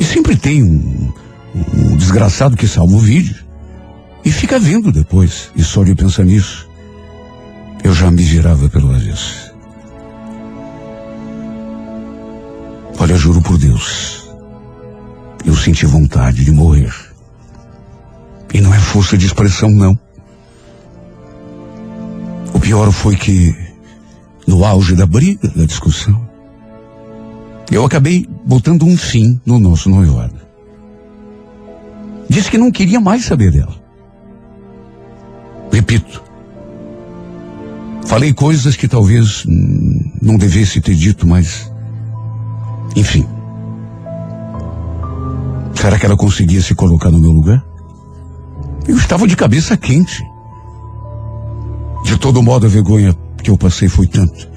E 0.00 0.04
sempre 0.04 0.34
tem 0.34 0.64
um, 0.64 1.12
um 1.54 1.96
desgraçado 1.96 2.56
que 2.56 2.66
salva 2.66 2.96
o 2.96 2.98
vídeo 2.98 3.36
e 4.24 4.32
fica 4.32 4.58
vendo 4.58 4.90
depois. 4.90 5.50
E 5.54 5.62
só 5.62 5.84
de 5.84 5.94
pensar 5.94 6.24
nisso, 6.24 6.68
eu 7.86 7.94
já 7.94 8.10
me 8.10 8.20
virava 8.20 8.68
pelo 8.68 8.92
avesso. 8.92 9.54
Olha, 12.98 13.14
juro 13.16 13.40
por 13.40 13.56
Deus, 13.56 14.28
eu 15.44 15.54
senti 15.54 15.86
vontade 15.86 16.44
de 16.44 16.50
morrer. 16.50 16.92
E 18.52 18.60
não 18.60 18.74
é 18.74 18.78
força 18.80 19.16
de 19.16 19.26
expressão, 19.26 19.70
não. 19.70 19.96
O 22.52 22.58
pior 22.58 22.90
foi 22.90 23.14
que 23.14 23.54
no 24.48 24.64
auge 24.64 24.96
da 24.96 25.06
briga, 25.06 25.46
da 25.54 25.64
discussão, 25.64 26.28
eu 27.70 27.84
acabei 27.84 28.26
botando 28.44 28.82
um 28.82 28.96
fim 28.96 29.40
no 29.46 29.60
nosso 29.60 29.88
noivado. 29.88 30.40
Disse 32.28 32.50
que 32.50 32.58
não 32.58 32.72
queria 32.72 32.98
mais 33.00 33.24
saber 33.24 33.52
dela. 33.52 33.76
Repito, 35.70 36.25
falei 38.06 38.32
coisas 38.32 38.76
que 38.76 38.88
talvez 38.88 39.44
não 40.22 40.36
devesse 40.36 40.80
ter 40.80 40.94
dito, 40.94 41.26
mas. 41.26 41.70
Enfim. 42.94 43.26
Será 45.74 45.98
que 45.98 46.06
ela 46.06 46.16
conseguia 46.16 46.60
se 46.62 46.74
colocar 46.74 47.10
no 47.10 47.18
meu 47.18 47.32
lugar? 47.32 47.64
Eu 48.88 48.96
estava 48.96 49.26
de 49.26 49.36
cabeça 49.36 49.76
quente. 49.76 50.22
De 52.04 52.16
todo 52.16 52.42
modo, 52.42 52.66
a 52.66 52.68
vergonha 52.68 53.14
que 53.42 53.50
eu 53.50 53.58
passei 53.58 53.88
foi 53.88 54.06
tanto 54.06 54.56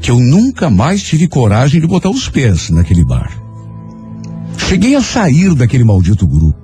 que 0.00 0.10
eu 0.10 0.18
nunca 0.18 0.70
mais 0.70 1.02
tive 1.02 1.28
coragem 1.28 1.80
de 1.80 1.86
botar 1.86 2.08
os 2.08 2.28
pés 2.28 2.70
naquele 2.70 3.04
bar. 3.04 3.30
Cheguei 4.56 4.94
a 4.94 5.02
sair 5.02 5.54
daquele 5.54 5.84
maldito 5.84 6.26
grupo. 6.26 6.58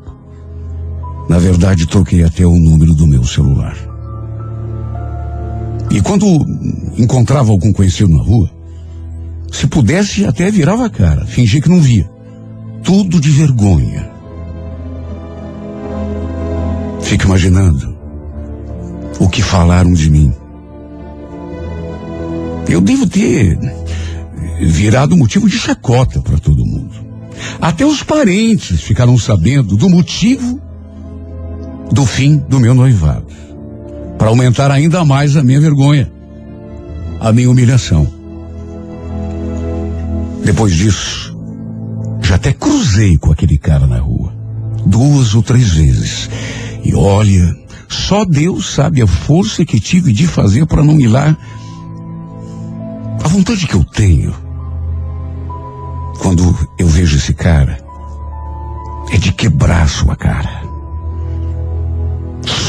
Na 1.29 1.39
verdade, 1.39 1.87
troquei 1.87 2.23
até 2.23 2.47
o 2.47 2.55
número 2.55 2.95
do 2.95 3.07
meu 3.07 3.25
celular. 3.25 3.77
E 5.91 6.01
quando 6.01 6.27
encontrava 6.99 7.51
algum 7.51 7.73
conhecido 7.73 8.11
na 8.11 8.23
rua, 8.23 8.51
se 9.53 9.67
pudesse, 9.67 10.25
até 10.25 10.51
virava 10.51 10.87
a 10.87 10.91
cara, 10.91 11.25
fingia 11.25 11.61
que 11.61 11.69
não 11.69 11.81
via. 11.81 12.09
Tudo 12.83 13.21
de 13.21 13.31
vergonha. 13.31 14.11
Fico 17.01 17.25
imaginando 17.25 17.97
o 19.19 19.29
que 19.29 19.43
falaram 19.43 19.93
de 19.93 20.11
mim. 20.11 20.33
Eu 22.69 22.81
devo 22.81 23.07
ter 23.07 23.59
virado 24.61 25.17
motivo 25.17 25.49
de 25.49 25.57
chacota 25.57 26.21
para 26.21 26.39
todo 26.39 26.67
mundo. 26.67 26.95
Até 27.61 27.85
os 27.85 28.03
parentes 28.03 28.81
ficaram 28.83 29.17
sabendo 29.19 29.77
do 29.77 29.89
motivo 29.89 30.61
do 31.93 32.05
fim 32.05 32.37
do 32.37 32.59
meu 32.59 32.75
noivado. 32.75 33.46
Para 34.19 34.29
aumentar 34.29 34.71
ainda 34.71 35.05
mais 35.05 35.37
a 35.37 35.43
minha 35.43 35.61
vergonha, 35.61 36.11
a 37.21 37.33
minha 37.33 37.51
humilhação. 37.51 38.11
Depois 40.45 40.75
disso, 40.75 41.37
já 42.23 42.37
até 42.37 42.53
cruzei 42.53 43.19
com 43.19 43.33
aquele 43.33 43.59
cara 43.59 43.87
na 43.87 43.99
rua. 43.99 44.33
Duas 44.87 45.35
ou 45.35 45.43
três 45.43 45.71
vezes. 45.75 46.31
E 46.85 46.95
olha, 46.95 47.55
só 47.89 48.25
Deus 48.25 48.71
sabe 48.71 49.03
a 49.03 49.07
força 49.07 49.65
que 49.65 49.81
tive 49.81 50.13
de 50.13 50.27
fazer 50.27 50.67
para 50.67 50.83
não 50.83 51.01
ir 51.01 51.09
lá 51.09 51.37
a 53.25 53.29
vontade 53.29 53.67
que 53.67 53.75
eu 53.75 53.83
tenho 53.83 54.33
quando 56.21 56.57
eu 56.79 56.87
vejo 56.87 57.17
esse 57.17 57.35
cara 57.35 57.79
é 59.11 59.17
de 59.17 59.33
quebrar 59.33 59.89
sua 59.89 60.15
cara. 60.15 60.66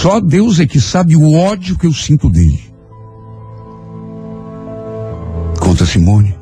Só 0.02 0.20
Deus 0.20 0.60
é 0.60 0.68
que 0.68 0.80
sabe 0.80 1.16
o 1.16 1.34
ódio 1.34 1.76
que 1.76 1.88
eu 1.88 1.92
sinto 1.92 2.30
dele. 2.30 2.64
Conta 5.60 5.86
Simone. 5.86 6.38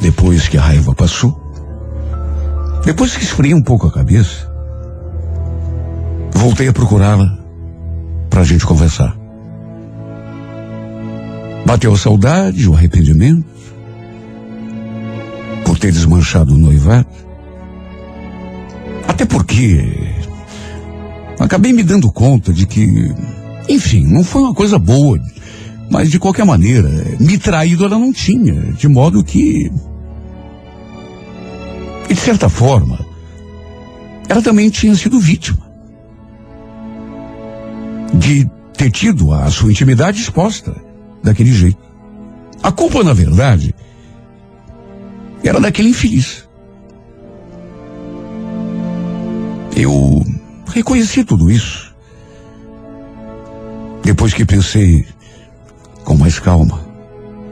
Depois 0.00 0.46
que 0.46 0.56
a 0.56 0.62
raiva 0.62 0.94
passou, 0.94 1.36
depois 2.84 3.16
que 3.16 3.24
esfriei 3.24 3.52
um 3.52 3.62
pouco 3.62 3.88
a 3.88 3.92
cabeça, 3.92 4.48
voltei 6.34 6.68
a 6.68 6.72
procurá-la 6.72 7.36
para 8.30 8.42
a 8.42 8.44
gente 8.44 8.64
conversar. 8.64 9.16
Bateu 11.66 11.92
a 11.92 11.98
saudade, 11.98 12.68
o 12.68 12.74
arrependimento, 12.74 13.44
por 15.64 15.76
ter 15.78 15.90
desmanchado 15.90 16.54
o 16.54 16.58
noivado. 16.58 17.08
Até 19.08 19.24
porque 19.24 20.14
acabei 21.38 21.72
me 21.72 21.82
dando 21.82 22.10
conta 22.10 22.52
de 22.52 22.66
que, 22.66 23.14
enfim, 23.68 24.04
não 24.06 24.24
foi 24.24 24.42
uma 24.42 24.54
coisa 24.54 24.78
boa, 24.78 25.20
mas 25.90 26.10
de 26.10 26.18
qualquer 26.18 26.44
maneira, 26.44 26.88
me 27.20 27.38
traído 27.38 27.84
ela 27.84 27.98
não 27.98 28.12
tinha, 28.12 28.72
de 28.72 28.88
modo 28.88 29.22
que, 29.22 29.70
e 32.08 32.14
de 32.14 32.20
certa 32.20 32.48
forma, 32.48 32.98
ela 34.28 34.42
também 34.42 34.70
tinha 34.70 34.94
sido 34.94 35.20
vítima 35.20 35.66
de 38.14 38.48
ter 38.76 38.90
tido 38.90 39.32
a 39.32 39.50
sua 39.50 39.70
intimidade 39.70 40.20
exposta 40.20 40.74
daquele 41.22 41.52
jeito. 41.52 41.78
A 42.62 42.72
culpa, 42.72 43.02
na 43.04 43.12
verdade, 43.12 43.74
era 45.42 45.60
daquele 45.60 45.90
infeliz. 45.90 46.48
Eu 49.76 50.24
reconheci 50.66 51.24
tudo 51.24 51.50
isso. 51.50 51.94
Depois 54.02 54.32
que 54.32 54.44
pensei 54.44 55.06
com 56.04 56.16
mais 56.16 56.38
calma 56.38 56.80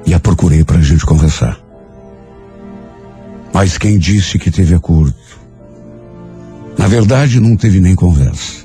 e 0.07 0.15
a 0.15 0.21
procurei 0.21 0.65
para 0.65 0.79
a 0.79 0.83
gente 0.83 1.05
conversar. 1.05 1.59
Mas 3.53 3.79
quem 3.79 3.99
disse 3.99 4.39
que 4.39 4.51
teve 4.51 4.75
acordo? 4.75 5.15
Na 6.77 6.89
verdade, 6.89 7.41
não 7.41 7.57
teve 7.57 7.81
nem 7.81 7.95
conversa. 7.95 8.65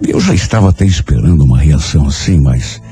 Eu 0.00 0.20
já 0.20 0.34
estava 0.34 0.70
até 0.70 0.84
esperando 0.84 1.44
uma 1.44 1.58
reação 1.58 2.06
assim, 2.06 2.40
mas. 2.40 2.82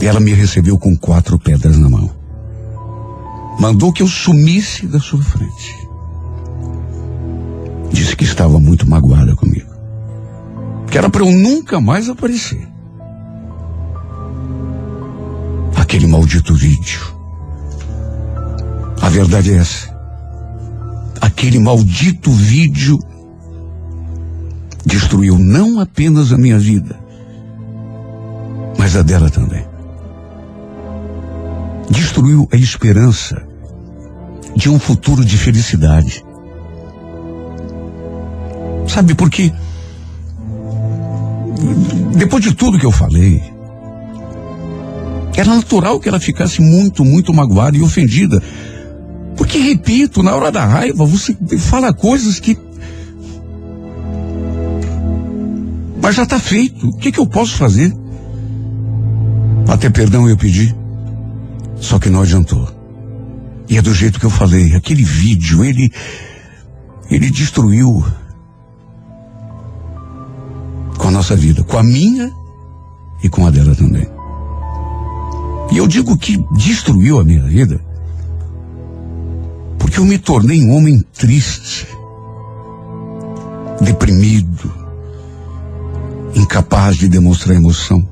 Ela 0.00 0.20
me 0.20 0.32
recebeu 0.32 0.78
com 0.78 0.96
quatro 0.96 1.38
pedras 1.38 1.76
na 1.78 1.88
mão. 1.88 2.10
Mandou 3.58 3.92
que 3.92 4.02
eu 4.02 4.08
sumisse 4.08 4.86
da 4.86 5.00
sua 5.00 5.22
frente. 5.22 5.83
Disse 7.94 8.16
que 8.16 8.24
estava 8.24 8.58
muito 8.58 8.90
magoada 8.90 9.36
comigo. 9.36 9.72
Que 10.90 10.98
era 10.98 11.08
para 11.08 11.22
eu 11.22 11.30
nunca 11.30 11.80
mais 11.80 12.08
aparecer. 12.08 12.66
Aquele 15.76 16.08
maldito 16.08 16.52
vídeo. 16.54 17.00
A 19.00 19.08
verdade 19.08 19.52
é 19.52 19.58
essa. 19.58 19.94
Aquele 21.20 21.60
maldito 21.60 22.32
vídeo 22.32 22.98
destruiu 24.84 25.38
não 25.38 25.78
apenas 25.78 26.32
a 26.32 26.36
minha 26.36 26.58
vida, 26.58 26.98
mas 28.76 28.96
a 28.96 29.02
dela 29.02 29.30
também. 29.30 29.64
Destruiu 31.88 32.48
a 32.52 32.56
esperança 32.56 33.40
de 34.56 34.68
um 34.68 34.80
futuro 34.80 35.24
de 35.24 35.38
felicidade. 35.38 36.23
Sabe 38.88 39.14
por 39.14 39.30
quê? 39.30 39.52
Depois 42.16 42.42
de 42.42 42.54
tudo 42.54 42.78
que 42.78 42.86
eu 42.86 42.92
falei, 42.92 43.42
era 45.36 45.54
natural 45.54 45.98
que 45.98 46.08
ela 46.08 46.20
ficasse 46.20 46.60
muito, 46.60 47.04
muito 47.04 47.32
magoada 47.32 47.76
e 47.76 47.82
ofendida. 47.82 48.42
Porque, 49.36 49.58
repito, 49.58 50.22
na 50.22 50.34
hora 50.34 50.52
da 50.52 50.64
raiva, 50.64 51.04
você 51.04 51.36
fala 51.58 51.92
coisas 51.92 52.38
que 52.38 52.56
Mas 56.04 56.16
já 56.16 56.24
está 56.24 56.38
feito. 56.38 56.86
O 56.86 56.96
que, 56.98 57.10
que 57.10 57.18
eu 57.18 57.26
posso 57.26 57.56
fazer? 57.56 57.90
Até 59.66 59.88
perdão 59.88 60.28
eu 60.28 60.36
pedi. 60.36 60.76
Só 61.80 61.98
que 61.98 62.10
não 62.10 62.20
adiantou. 62.20 62.68
E 63.70 63.78
é 63.78 63.82
do 63.82 63.94
jeito 63.94 64.20
que 64.20 64.26
eu 64.26 64.30
falei. 64.30 64.74
Aquele 64.74 65.02
vídeo, 65.02 65.64
ele. 65.64 65.90
Ele 67.10 67.30
destruiu. 67.30 68.04
Nossa 71.14 71.36
vida. 71.36 71.62
Com 71.62 71.78
a 71.78 71.82
minha 71.84 72.34
e 73.22 73.28
com 73.28 73.46
a 73.46 73.50
dela 73.50 73.72
também. 73.76 74.04
E 75.70 75.78
eu 75.78 75.86
digo 75.86 76.18
que 76.18 76.44
destruiu 76.50 77.20
a 77.20 77.24
minha 77.24 77.44
vida. 77.44 77.80
Porque 79.78 80.00
eu 80.00 80.04
me 80.04 80.18
tornei 80.18 80.60
um 80.64 80.74
homem 80.74 81.00
triste. 81.16 81.86
Deprimido 83.80 84.74
incapaz 86.34 86.96
de 86.96 87.08
demonstrar 87.08 87.54
emoção. 87.54 88.06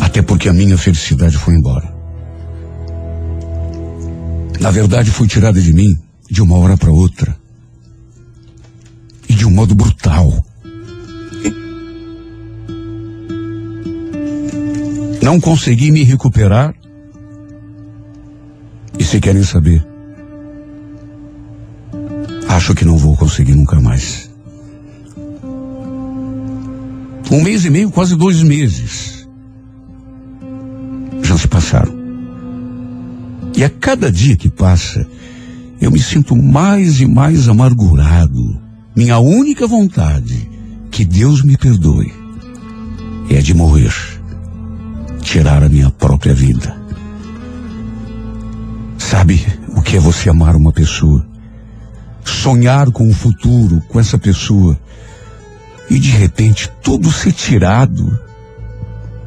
Até 0.00 0.20
porque 0.22 0.48
a 0.48 0.52
minha 0.52 0.76
felicidade 0.76 1.38
foi 1.38 1.54
embora. 1.54 1.88
Na 4.58 4.72
verdade, 4.72 5.12
foi 5.12 5.28
tirada 5.28 5.60
de 5.60 5.72
mim 5.72 5.96
de 6.28 6.42
uma 6.42 6.58
hora 6.58 6.76
para 6.76 6.90
outra. 6.90 7.36
E 9.28 9.34
de 9.34 9.46
um 9.46 9.52
modo 9.52 9.72
brutal. 9.72 10.44
Não 15.22 15.40
consegui 15.40 15.90
me 15.90 16.02
recuperar. 16.02 16.74
E 18.98 19.04
se 19.04 19.20
querem 19.20 19.42
saber, 19.42 19.86
acho 22.48 22.74
que 22.74 22.84
não 22.84 22.96
vou 22.96 23.16
conseguir 23.16 23.54
nunca 23.54 23.80
mais. 23.80 24.30
Um 27.30 27.42
mês 27.42 27.64
e 27.64 27.70
meio, 27.70 27.90
quase 27.90 28.16
dois 28.16 28.42
meses. 28.42 29.28
Já 31.22 31.36
se 31.36 31.48
passaram. 31.48 31.94
E 33.56 33.64
a 33.64 33.70
cada 33.70 34.12
dia 34.12 34.36
que 34.36 34.48
passa, 34.48 35.06
eu 35.80 35.90
me 35.90 35.98
sinto 35.98 36.36
mais 36.36 37.00
e 37.00 37.06
mais 37.06 37.48
amargurado. 37.48 38.60
Minha 38.94 39.18
única 39.18 39.66
vontade, 39.66 40.48
que 40.90 41.04
Deus 41.04 41.42
me 41.42 41.56
perdoe, 41.56 42.12
é 43.28 43.42
de 43.42 43.52
morrer, 43.52 43.92
tirar 45.26 45.60
a 45.64 45.68
minha 45.68 45.90
própria 45.90 46.32
vida. 46.32 46.74
Sabe 48.96 49.44
o 49.76 49.82
que 49.82 49.96
é 49.96 50.00
você 50.00 50.30
amar 50.30 50.54
uma 50.54 50.72
pessoa? 50.72 51.26
Sonhar 52.24 52.92
com 52.92 53.08
o 53.08 53.12
futuro 53.12 53.82
com 53.88 53.98
essa 53.98 54.16
pessoa 54.16 54.78
e 55.90 55.98
de 55.98 56.10
repente 56.10 56.70
tudo 56.80 57.10
ser 57.10 57.32
tirado 57.32 58.18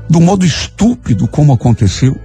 do 0.10 0.22
modo 0.22 0.46
estúpido 0.46 1.28
como 1.28 1.52
aconteceu. 1.52 2.18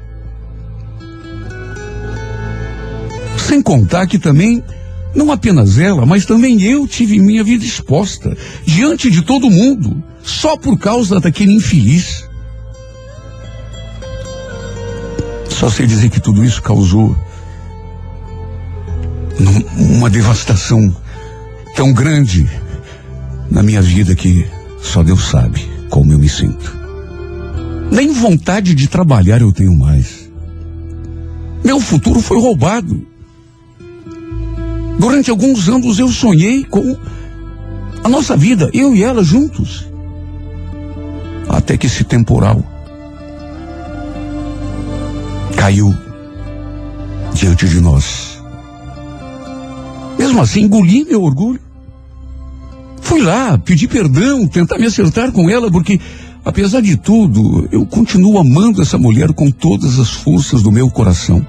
Sem 3.37 3.61
contar 3.61 4.07
que 4.07 4.21
também, 4.21 4.63
não 5.15 5.33
apenas 5.33 5.79
ela, 5.79 6.07
mas 6.07 6.25
também 6.25 6.63
eu 6.63 6.87
tive 6.87 7.19
minha 7.19 7.43
vida 7.43 7.65
exposta 7.65 8.37
diante 8.65 9.11
de 9.11 9.23
todo 9.23 9.51
mundo, 9.51 10.03
só 10.23 10.57
por 10.57 10.79
causa 10.79 11.19
daquele 11.19 11.53
infeliz. 11.53 12.25
Só 15.65 15.71
sei 15.71 15.87
dizer 15.87 16.11
que 16.11 16.21
tudo 16.21 16.45
isso 16.45 16.61
causou 16.61 17.17
uma 19.79 20.11
devastação 20.11 20.95
tão 21.75 21.91
grande 21.91 22.47
na 23.51 23.63
minha 23.63 23.81
vida 23.81 24.15
que 24.15 24.47
só 24.83 25.03
Deus 25.03 25.25
sabe 25.25 25.67
como 25.89 26.13
eu 26.13 26.19
me 26.19 26.29
sinto. 26.29 26.71
Nem 27.91 28.13
vontade 28.13 28.75
de 28.75 28.87
trabalhar 28.89 29.41
eu 29.41 29.51
tenho 29.53 29.75
mais. 29.75 30.31
Meu 31.65 31.81
futuro 31.81 32.21
foi 32.21 32.39
roubado. 32.39 33.07
Durante 34.99 35.31
alguns 35.31 35.67
anos 35.67 35.99
eu 35.99 36.09
sonhei 36.09 36.63
com 36.63 36.95
a 38.05 38.09
nossa 38.11 38.37
vida, 38.37 38.69
eu 38.75 38.95
e 38.95 39.03
ela 39.03 39.25
juntos. 39.25 39.89
Até 41.49 41.79
que 41.79 41.87
esse 41.87 42.05
temporal 42.05 42.74
caiu 45.65 45.95
diante 47.33 47.67
de 47.67 47.81
nós. 47.81 48.39
Mesmo 50.19 50.43
assim, 50.43 50.61
engoli 50.61 51.07
meu 51.07 51.23
orgulho. 51.23 51.59
Fui 53.01 53.23
lá, 53.23 53.57
pedi 53.57 53.89
perdão, 53.89 54.47
tentar 54.47 54.77
me 54.77 54.85
acertar 54.85 55.33
com 55.33 55.49
ela, 55.49 55.71
porque, 55.71 55.99
apesar 56.45 56.83
de 56.83 56.99
tudo, 56.99 57.67
eu 57.73 57.87
continuo 57.87 58.39
amando 58.39 58.83
essa 58.83 58.99
mulher 58.99 59.33
com 59.33 59.51
todas 59.51 59.99
as 59.99 60.11
forças 60.11 60.63
do 60.63 60.71
meu 60.71 60.91
coração. 60.91 61.47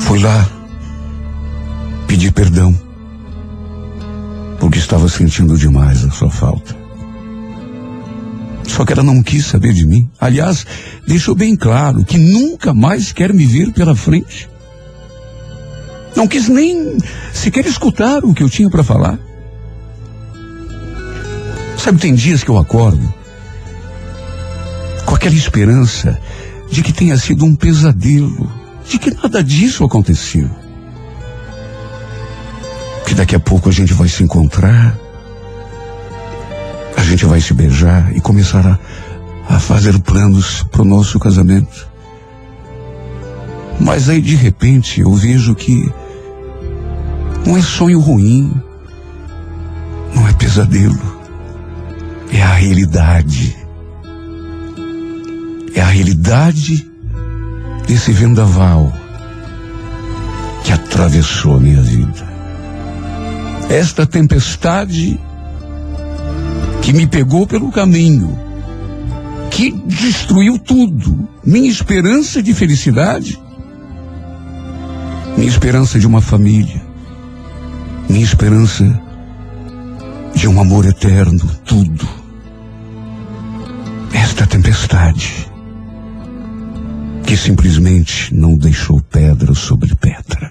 Fui 0.00 0.18
lá, 0.18 0.50
Pedi 2.08 2.32
perdão, 2.32 2.74
porque 4.58 4.78
estava 4.78 5.08
sentindo 5.08 5.58
demais 5.58 6.02
a 6.04 6.10
sua 6.10 6.30
falta. 6.30 6.87
Só 8.68 8.84
que 8.84 8.92
ela 8.92 9.02
não 9.02 9.22
quis 9.22 9.46
saber 9.46 9.72
de 9.72 9.86
mim. 9.86 10.08
Aliás, 10.20 10.64
deixou 11.06 11.34
bem 11.34 11.56
claro 11.56 12.04
que 12.04 12.18
nunca 12.18 12.72
mais 12.72 13.10
quer 13.10 13.32
me 13.32 13.44
ver 13.44 13.72
pela 13.72 13.96
frente. 13.96 14.48
Não 16.14 16.28
quis 16.28 16.48
nem 16.48 16.98
sequer 17.32 17.66
escutar 17.66 18.24
o 18.24 18.34
que 18.34 18.42
eu 18.42 18.50
tinha 18.50 18.70
para 18.70 18.84
falar. 18.84 19.18
Sabe, 21.76 21.98
tem 21.98 22.14
dias 22.14 22.44
que 22.44 22.50
eu 22.50 22.58
acordo 22.58 23.14
com 25.06 25.14
aquela 25.14 25.34
esperança 25.34 26.20
de 26.70 26.82
que 26.82 26.92
tenha 26.92 27.16
sido 27.16 27.44
um 27.44 27.56
pesadelo, 27.56 28.52
de 28.88 28.98
que 28.98 29.10
nada 29.10 29.42
disso 29.42 29.84
aconteceu. 29.84 30.50
Que 33.06 33.14
daqui 33.14 33.34
a 33.34 33.40
pouco 33.40 33.70
a 33.70 33.72
gente 33.72 33.94
vai 33.94 34.08
se 34.08 34.22
encontrar, 34.22 34.98
a 36.98 37.02
gente 37.02 37.24
vai 37.24 37.40
se 37.40 37.54
beijar 37.54 38.14
e 38.14 38.20
começar 38.20 38.66
a, 39.48 39.54
a 39.54 39.58
fazer 39.58 39.98
planos 40.00 40.62
para 40.64 40.82
o 40.82 40.84
nosso 40.84 41.18
casamento. 41.18 41.88
Mas 43.80 44.08
aí 44.08 44.20
de 44.20 44.34
repente 44.34 45.00
eu 45.00 45.14
vejo 45.14 45.54
que 45.54 45.90
não 47.46 47.56
é 47.56 47.62
sonho 47.62 48.00
ruim, 48.00 48.52
não 50.14 50.28
é 50.28 50.32
pesadelo 50.32 51.18
é 52.32 52.42
a 52.42 52.54
realidade. 52.54 53.56
É 55.74 55.80
a 55.80 55.86
realidade 55.86 56.90
desse 57.86 58.12
vendaval 58.12 58.92
que 60.64 60.72
atravessou 60.72 61.56
a 61.56 61.60
minha 61.60 61.80
vida. 61.80 62.28
Esta 63.70 64.06
tempestade 64.06 65.18
que 66.88 66.94
me 66.94 67.06
pegou 67.06 67.46
pelo 67.46 67.70
caminho, 67.70 68.34
que 69.50 69.70
destruiu 69.70 70.58
tudo, 70.58 71.28
minha 71.44 71.68
esperança 71.68 72.42
de 72.42 72.54
felicidade, 72.54 73.38
minha 75.36 75.50
esperança 75.50 75.98
de 75.98 76.06
uma 76.06 76.22
família, 76.22 76.80
minha 78.08 78.24
esperança 78.24 79.02
de 80.34 80.48
um 80.48 80.58
amor 80.58 80.86
eterno, 80.86 81.46
tudo 81.66 82.08
esta 84.14 84.46
tempestade 84.46 85.46
que 87.26 87.36
simplesmente 87.36 88.34
não 88.34 88.56
deixou 88.56 88.98
pedra 89.02 89.52
sobre 89.52 89.94
pedra. 89.94 90.50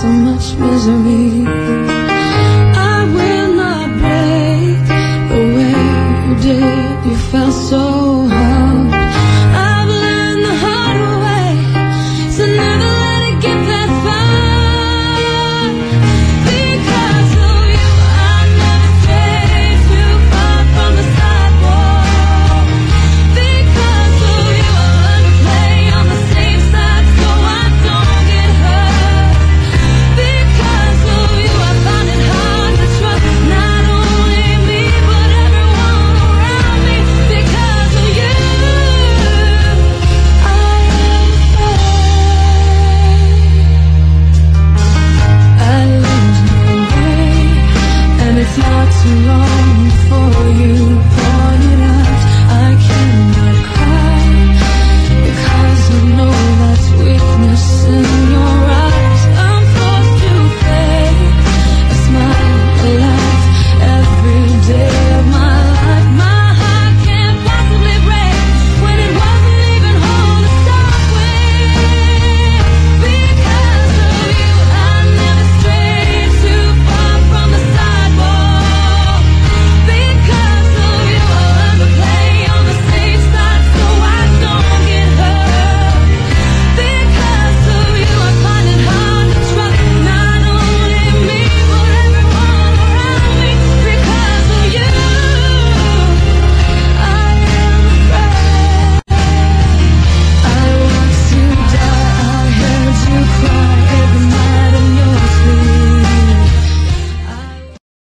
so 0.00 0.06
much 0.06 0.54
misery. 0.54 1.44
I 2.92 3.04
will 3.14 3.52
not 3.62 3.88
break 4.00 4.78
the 5.30 5.40
way 5.56 5.74
you 6.24 6.34
did. 6.46 7.06
You 7.06 7.16
felt 7.30 7.52
so. 7.52 8.27